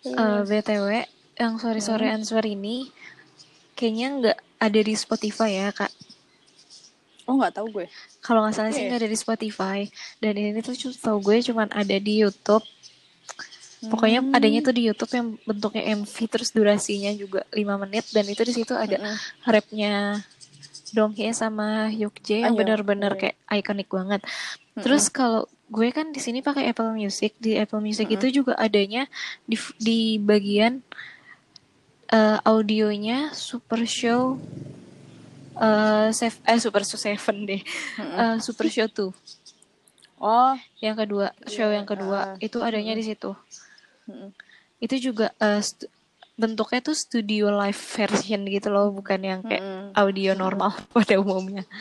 Eh, 0.04 0.42
btw 0.46 1.06
yang 1.40 1.56
sorry 1.62 1.80
sorry 1.80 2.08
answer 2.10 2.42
ini 2.44 2.90
kayaknya 3.78 4.08
nggak 4.20 4.38
ada 4.60 4.80
di 4.84 4.94
Spotify 4.98 5.50
ya 5.56 5.70
kak 5.72 5.92
Oh 7.30 7.38
nggak 7.38 7.62
tahu 7.62 7.68
gue. 7.70 7.86
kalau 8.26 8.42
nggak 8.42 8.58
salah 8.58 8.74
sih 8.74 8.90
nggak 8.90 9.06
ada 9.06 9.10
di 9.10 9.14
Spotify 9.16 9.86
dan 10.18 10.34
ini 10.34 10.60
tuh 10.60 10.74
tau 10.98 11.22
gue 11.22 11.38
cuman 11.46 11.70
ada 11.70 11.96
di 12.02 12.26
YouTube 12.26 12.66
pokoknya 13.80 14.20
Hmm. 14.20 14.36
adanya 14.36 14.60
tuh 14.60 14.74
di 14.76 14.84
YouTube 14.84 15.14
yang 15.14 15.28
bentuknya 15.46 15.96
MV 15.96 16.12
terus 16.28 16.50
durasinya 16.52 17.14
juga 17.16 17.48
5 17.54 17.80
menit 17.80 18.10
dan 18.12 18.26
itu 18.28 18.42
di 18.44 18.52
situ 18.52 18.74
ada 18.76 19.00
Mm-mm. 19.00 19.16
rapnya 19.48 20.20
Donghae 20.90 21.32
sama 21.32 21.88
Yukje 21.88 22.42
yang 22.44 22.52
Ah, 22.52 22.56
iya, 22.58 22.60
bener-bener 22.60 23.14
iya. 23.14 23.20
kayak 23.32 23.36
ikonik 23.62 23.88
banget 23.88 24.22
Terus 24.80 25.08
kalau 25.08 25.44
gue 25.70 25.92
kan 25.92 26.10
di 26.10 26.18
sini 26.18 26.40
pakai 26.40 26.72
Apple 26.72 26.96
Music, 26.96 27.36
di 27.38 27.56
Apple 27.56 27.80
Music 27.80 28.08
Mm-mm. 28.08 28.18
itu 28.20 28.42
juga 28.42 28.58
adanya 28.58 29.06
di 29.46 29.56
di 29.78 30.00
bagian 30.18 30.82
eh, 32.10 32.38
audionya 32.44 33.32
Super 33.32 33.86
Show 33.86 34.42
eh 35.60 36.08
Sef- 36.12 36.42
eh 36.44 36.58
Super 36.58 36.82
Show 36.82 36.96
Seven 36.98 37.38
deh. 37.44 37.62
Eh, 37.98 38.36
Super 38.40 38.68
Show 38.68 38.88
2. 38.88 39.12
Oh, 40.20 40.52
Yang 40.80 41.08
kedua, 41.08 41.32
show 41.48 41.72
yang 41.72 41.88
kedua 41.88 42.36
ah. 42.36 42.36
itu 42.40 42.60
adanya 42.60 42.92
di 42.92 43.04
situ. 43.04 43.32
Itu 44.78 44.96
juga 45.00 45.32
eh, 45.38 45.60
stu- 45.60 45.88
bentuknya 46.36 46.80
tuh 46.82 46.92
studio 46.92 47.52
live 47.52 47.76
version 47.76 48.44
gitu 48.44 48.68
loh, 48.68 48.92
bukan 48.92 49.20
yang 49.20 49.40
kayak 49.44 49.64
audio 49.94 50.32
normal 50.34 50.76
pada 50.96 51.16
umumnya. 51.16 51.64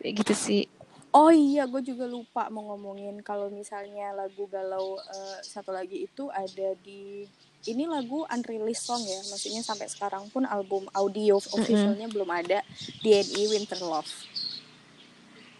Gitu 0.00 0.32
sih. 0.32 0.64
Oh 1.10 1.34
iya, 1.34 1.66
gue 1.66 1.82
juga 1.82 2.06
lupa 2.06 2.46
mau 2.54 2.70
ngomongin 2.70 3.18
kalau 3.26 3.50
misalnya 3.50 4.14
lagu 4.14 4.46
galau 4.46 4.94
eh, 4.94 5.38
satu 5.42 5.74
lagi 5.74 6.06
itu 6.06 6.30
ada 6.30 6.78
di 6.86 7.26
ini 7.66 7.84
lagu 7.84 8.24
unreleased 8.30 8.86
song 8.86 9.02
ya, 9.02 9.20
maksudnya 9.28 9.60
sampai 9.60 9.90
sekarang 9.90 10.30
pun 10.30 10.46
album 10.46 10.86
audio 10.94 11.36
officialnya 11.36 12.06
belum 12.08 12.30
ada 12.30 12.62
DNI 13.02 13.42
Winter 13.52 13.80
Love. 13.82 14.08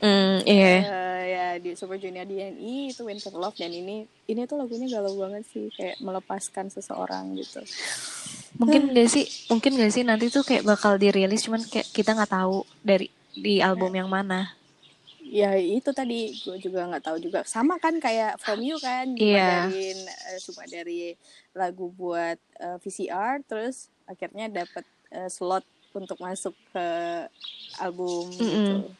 Hmm, 0.01 0.41
iya. 0.49 0.75
Eh, 0.81 1.23
ya 1.29 1.47
di 1.61 1.77
Super 1.77 2.01
Junior 2.01 2.25
DNI 2.25 2.95
itu 2.95 3.03
Winter 3.05 3.35
Love 3.37 3.59
dan 3.59 3.69
ini 3.69 4.09
ini 4.31 4.41
tuh 4.49 4.57
lagunya 4.57 4.89
galau 4.89 5.13
banget 5.19 5.45
sih 5.51 5.69
kayak 5.75 6.01
melepaskan 6.01 6.73
seseorang 6.73 7.37
gitu. 7.37 7.61
Mungkin 8.57 8.97
gak 8.97 9.09
sih, 9.13 9.27
mungkin 9.53 9.77
gak 9.77 9.93
sih 9.93 10.07
nanti 10.07 10.33
tuh 10.33 10.47
kayak 10.47 10.65
bakal 10.65 10.97
dirilis 10.97 11.45
cuman 11.45 11.61
kayak 11.69 11.91
kita 11.93 12.17
nggak 12.17 12.33
tahu 12.33 12.65
dari 12.81 13.13
di 13.35 13.61
album 13.61 13.93
yang 13.93 14.09
mana. 14.09 14.60
Ya 15.31 15.55
itu 15.55 15.95
tadi 15.95 16.35
gue 16.43 16.59
juga 16.59 16.90
nggak 16.90 17.07
tahu 17.07 17.23
juga 17.23 17.47
sama 17.47 17.79
kan 17.79 18.03
kayak 18.03 18.43
From 18.43 18.59
You 18.66 18.83
kan 18.83 19.14
cuma 19.14 19.31
Iya. 19.38 19.47
dari 19.71 19.95
eh, 19.95 20.38
cuma 20.43 20.62
dari 20.66 21.14
lagu 21.55 21.95
buat 21.95 22.35
eh, 22.59 22.77
VCR 22.83 23.47
terus 23.47 23.87
akhirnya 24.11 24.51
dapat 24.51 24.83
eh, 25.14 25.31
slot 25.31 25.62
untuk 25.95 26.19
masuk 26.19 26.51
ke 26.75 26.87
album 27.79 28.27
gitu. 28.35 28.43
Mm-mm. 28.43 28.90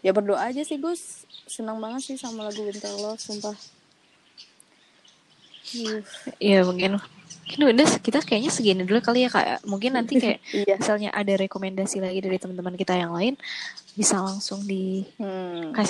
Ya 0.00 0.16
berdoa 0.16 0.40
aja 0.40 0.64
sih 0.64 0.80
Gus 0.80 1.28
senang 1.44 1.76
banget 1.84 2.00
sih 2.08 2.16
sama 2.16 2.48
lagu 2.48 2.64
Winter 2.64 2.88
Love 2.96 3.20
sumpah. 3.20 3.56
Uh, 5.72 6.00
Iya 6.40 6.64
mungkin 6.64 6.96
mungkin 7.52 7.76
udah 7.76 8.00
kita 8.00 8.18
kayaknya 8.20 8.48
segini 8.48 8.82
dulu 8.82 8.98
kali 8.98 9.24
ya 9.24 9.30
kak. 9.30 9.60
Mungkin 9.64 9.92
nanti 9.92 10.16
kayak 10.16 10.40
iya. 10.64 10.80
misalnya 10.80 11.12
ada 11.12 11.36
rekomendasi 11.36 12.00
lagi 12.00 12.18
dari 12.18 12.40
teman-teman 12.40 12.72
kita 12.74 12.96
yang 12.96 13.12
lain 13.12 13.36
bisa 13.92 14.16
langsung 14.16 14.64
dikasih 14.64 15.20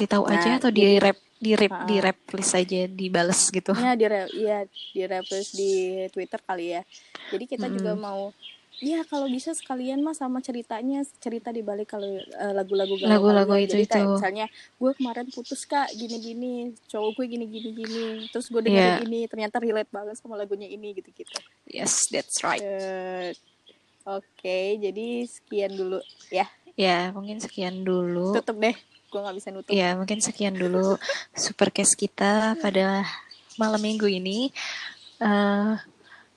Hmm. 0.04 0.12
tahu 0.12 0.24
aja 0.26 0.48
Nah, 0.48 0.58
atau 0.58 0.70
di 0.70 0.98
rap 0.98 1.14
di 1.38 1.54
Ah. 1.54 1.82
di 1.84 1.96
rap 1.98 2.18
list 2.32 2.52
aja 2.52 2.86
dibales 2.86 3.46
gitu. 3.48 3.70
Ya 3.74 3.94
di 3.94 4.06
re- 4.06 4.30
iya 4.32 4.58
di 4.66 5.02
repost 5.02 5.54
di 5.54 5.70
Twitter 6.08 6.38
kali 6.38 6.74
ya. 6.74 6.82
Jadi 7.30 7.44
kita 7.46 7.66
juga 7.68 7.94
mau 7.94 8.34
ya 8.82 9.06
kalau 9.06 9.24
bisa 9.26 9.54
sekalian 9.54 10.02
mah 10.02 10.12
sama 10.12 10.38
ceritanya 10.38 11.00
cerita 11.16 11.48
di 11.48 11.62
balik 11.62 11.86
kalau 11.88 12.04
eh, 12.12 12.52
lagu-lagu 12.52 12.98
Lagu-lagu 12.98 13.54
itu- 13.56 13.72
Jadi 13.72 13.86
kayak 13.86 14.02
itu. 14.02 14.12
misalnya 14.12 14.46
gue 14.50 14.92
kemarin 14.92 15.26
putus 15.28 15.62
kak 15.62 15.88
gini-gini 15.92 16.52
cowok 16.84 17.10
gue 17.14 17.26
gini-gini 17.28 17.70
gini 17.72 18.02
terus 18.28 18.46
gue 18.46 18.58
dengerin 18.60 18.98
Iya. 18.98 19.04
ini 19.04 19.20
ternyata 19.24 19.56
relate 19.56 19.86
banget 19.88 20.18
sama 20.18 20.34
lagunya 20.34 20.66
ini 20.66 20.92
gitu-gitu. 20.92 21.38
Yes, 21.64 22.10
that's 22.10 22.42
right. 22.42 22.58
Eh, 22.58 23.30
Oke 24.02 24.58
jadi 24.76 25.22
sekian 25.24 25.72
dulu 25.72 26.02
ya 26.28 26.50
Ya 26.74 27.14
mungkin 27.14 27.38
sekian 27.38 27.80
dulu. 27.82 28.34
tutup 28.34 28.58
deh 28.58 28.74
gue 29.06 29.20
nggak 29.20 29.36
bisa 29.36 29.48
nutup. 29.48 29.70
Ya 29.70 29.94
mungkin 29.94 30.18
sekian 30.18 30.58
dulu 30.58 30.98
supercast 31.38 31.94
kita 31.94 32.58
pada 32.58 33.06
malam 33.54 33.78
minggu 33.78 34.10
ini. 34.10 34.50
Eh 35.20 35.72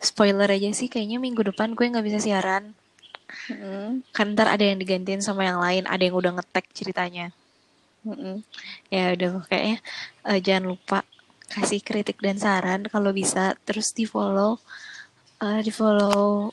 spoiler 0.05 0.47
aja 0.47 0.69
sih 0.79 0.87
kayaknya 0.93 1.17
minggu 1.17 1.41
depan 1.49 1.73
gue 1.73 1.85
nggak 1.91 2.05
bisa 2.05 2.19
siaran. 2.21 2.63
Mm-mm, 3.49 4.05
Kan 4.15 4.37
ntar 4.37 4.47
ada 4.53 4.63
yang 4.63 4.77
digantiin 4.79 5.21
sama 5.25 5.41
yang 5.49 5.59
lain, 5.59 5.83
ada 5.89 6.03
yang 6.05 6.15
udah 6.15 6.31
ngetek 6.37 6.65
ceritanya. 6.77 7.33
mm-mm. 8.05 8.45
Ya 8.93 9.17
udah 9.17 9.29
kayaknya 9.49 9.77
eh, 10.29 10.39
jangan 10.45 10.65
lupa 10.77 10.99
kasih 11.49 11.81
kritik 11.81 12.17
dan 12.21 12.37
saran 12.41 12.85
kalau 12.89 13.11
bisa 13.13 13.53
terus 13.65 13.93
di 13.97 14.05
follow 14.09 14.57
eh, 15.41 15.61
di 15.65 15.71
follow 15.73 16.49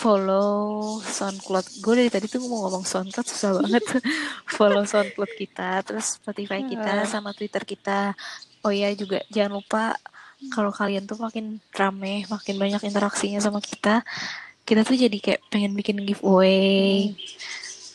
follow 0.00 0.98
SoundCloud 1.04 1.84
gue 1.84 1.94
dari 2.00 2.10
tadi 2.10 2.26
tuh 2.26 2.40
mau 2.48 2.64
ngomong 2.66 2.84
SoundCloud 2.88 3.26
susah 3.28 3.50
banget 3.60 3.84
follow 4.56 4.82
SoundCloud 4.88 5.32
kita 5.36 5.84
terus 5.84 6.16
Spotify 6.16 6.64
kita 6.64 7.04
sama 7.04 7.36
Twitter 7.36 7.62
kita 7.68 8.16
oh 8.64 8.72
ya 8.72 8.88
juga 8.96 9.20
jangan 9.28 9.60
lupa 9.60 9.94
kalau 10.48 10.72
kalian 10.72 11.04
tuh 11.04 11.20
makin 11.20 11.60
rame 11.76 12.24
makin 12.32 12.56
banyak 12.56 12.80
interaksinya 12.88 13.44
sama 13.44 13.60
kita 13.60 14.00
kita 14.64 14.86
tuh 14.86 14.94
jadi 14.94 15.18
kayak 15.18 15.40
pengen 15.50 15.74
bikin 15.74 15.98
giveaway. 16.06 17.10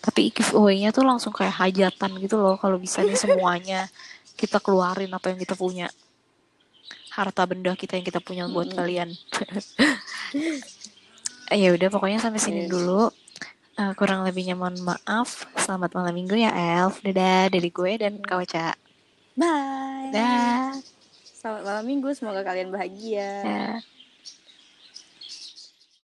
Tapi 0.03 0.29
giveaway-nya 0.36 0.91
tuh 0.91 1.08
langsung 1.08 1.31
kayak 1.31 1.55
hajatan 1.55 2.19
gitu 2.19 2.36
loh 2.36 2.60
kalau 2.60 2.75
bisa 2.75 2.99
nih 2.99 3.15
semuanya 3.15 3.88
kita 4.36 4.60
keluarin 4.60 5.08
apa 5.15 5.31
yang 5.31 5.39
kita 5.39 5.55
punya. 5.55 5.88
Harta 7.15 7.47
benda 7.47 7.71
kita 7.79 7.95
yang 7.95 8.03
kita 8.03 8.19
punya 8.19 8.43
buat 8.51 8.75
kalian. 8.75 9.10
Ya 11.53 11.69
udah 11.77 11.93
pokoknya 11.93 12.17
sampai 12.17 12.41
sini 12.41 12.65
Yes. 12.65 12.73
dulu. 12.73 13.13
Eh, 13.77 13.93
kurang 13.93 14.25
lebihnya 14.25 14.58
mohon 14.58 14.81
maaf. 14.81 15.45
Selamat 15.53 15.93
malam 15.93 16.17
minggu 16.17 16.34
ya 16.34 16.49
Elf. 16.49 17.05
Dadah 17.05 17.53
dari 17.53 17.69
gue 17.69 17.91
dan 18.01 18.17
Kak 18.17 18.38
Waca 18.41 18.67
Bye. 19.38 20.10
dah 20.10 20.73
Selamat 21.45 21.62
malam 21.62 21.86
minggu 21.86 22.10
semoga 22.17 22.41
kalian 22.41 22.73
bahagia. 22.73 23.45
dah 23.45 23.77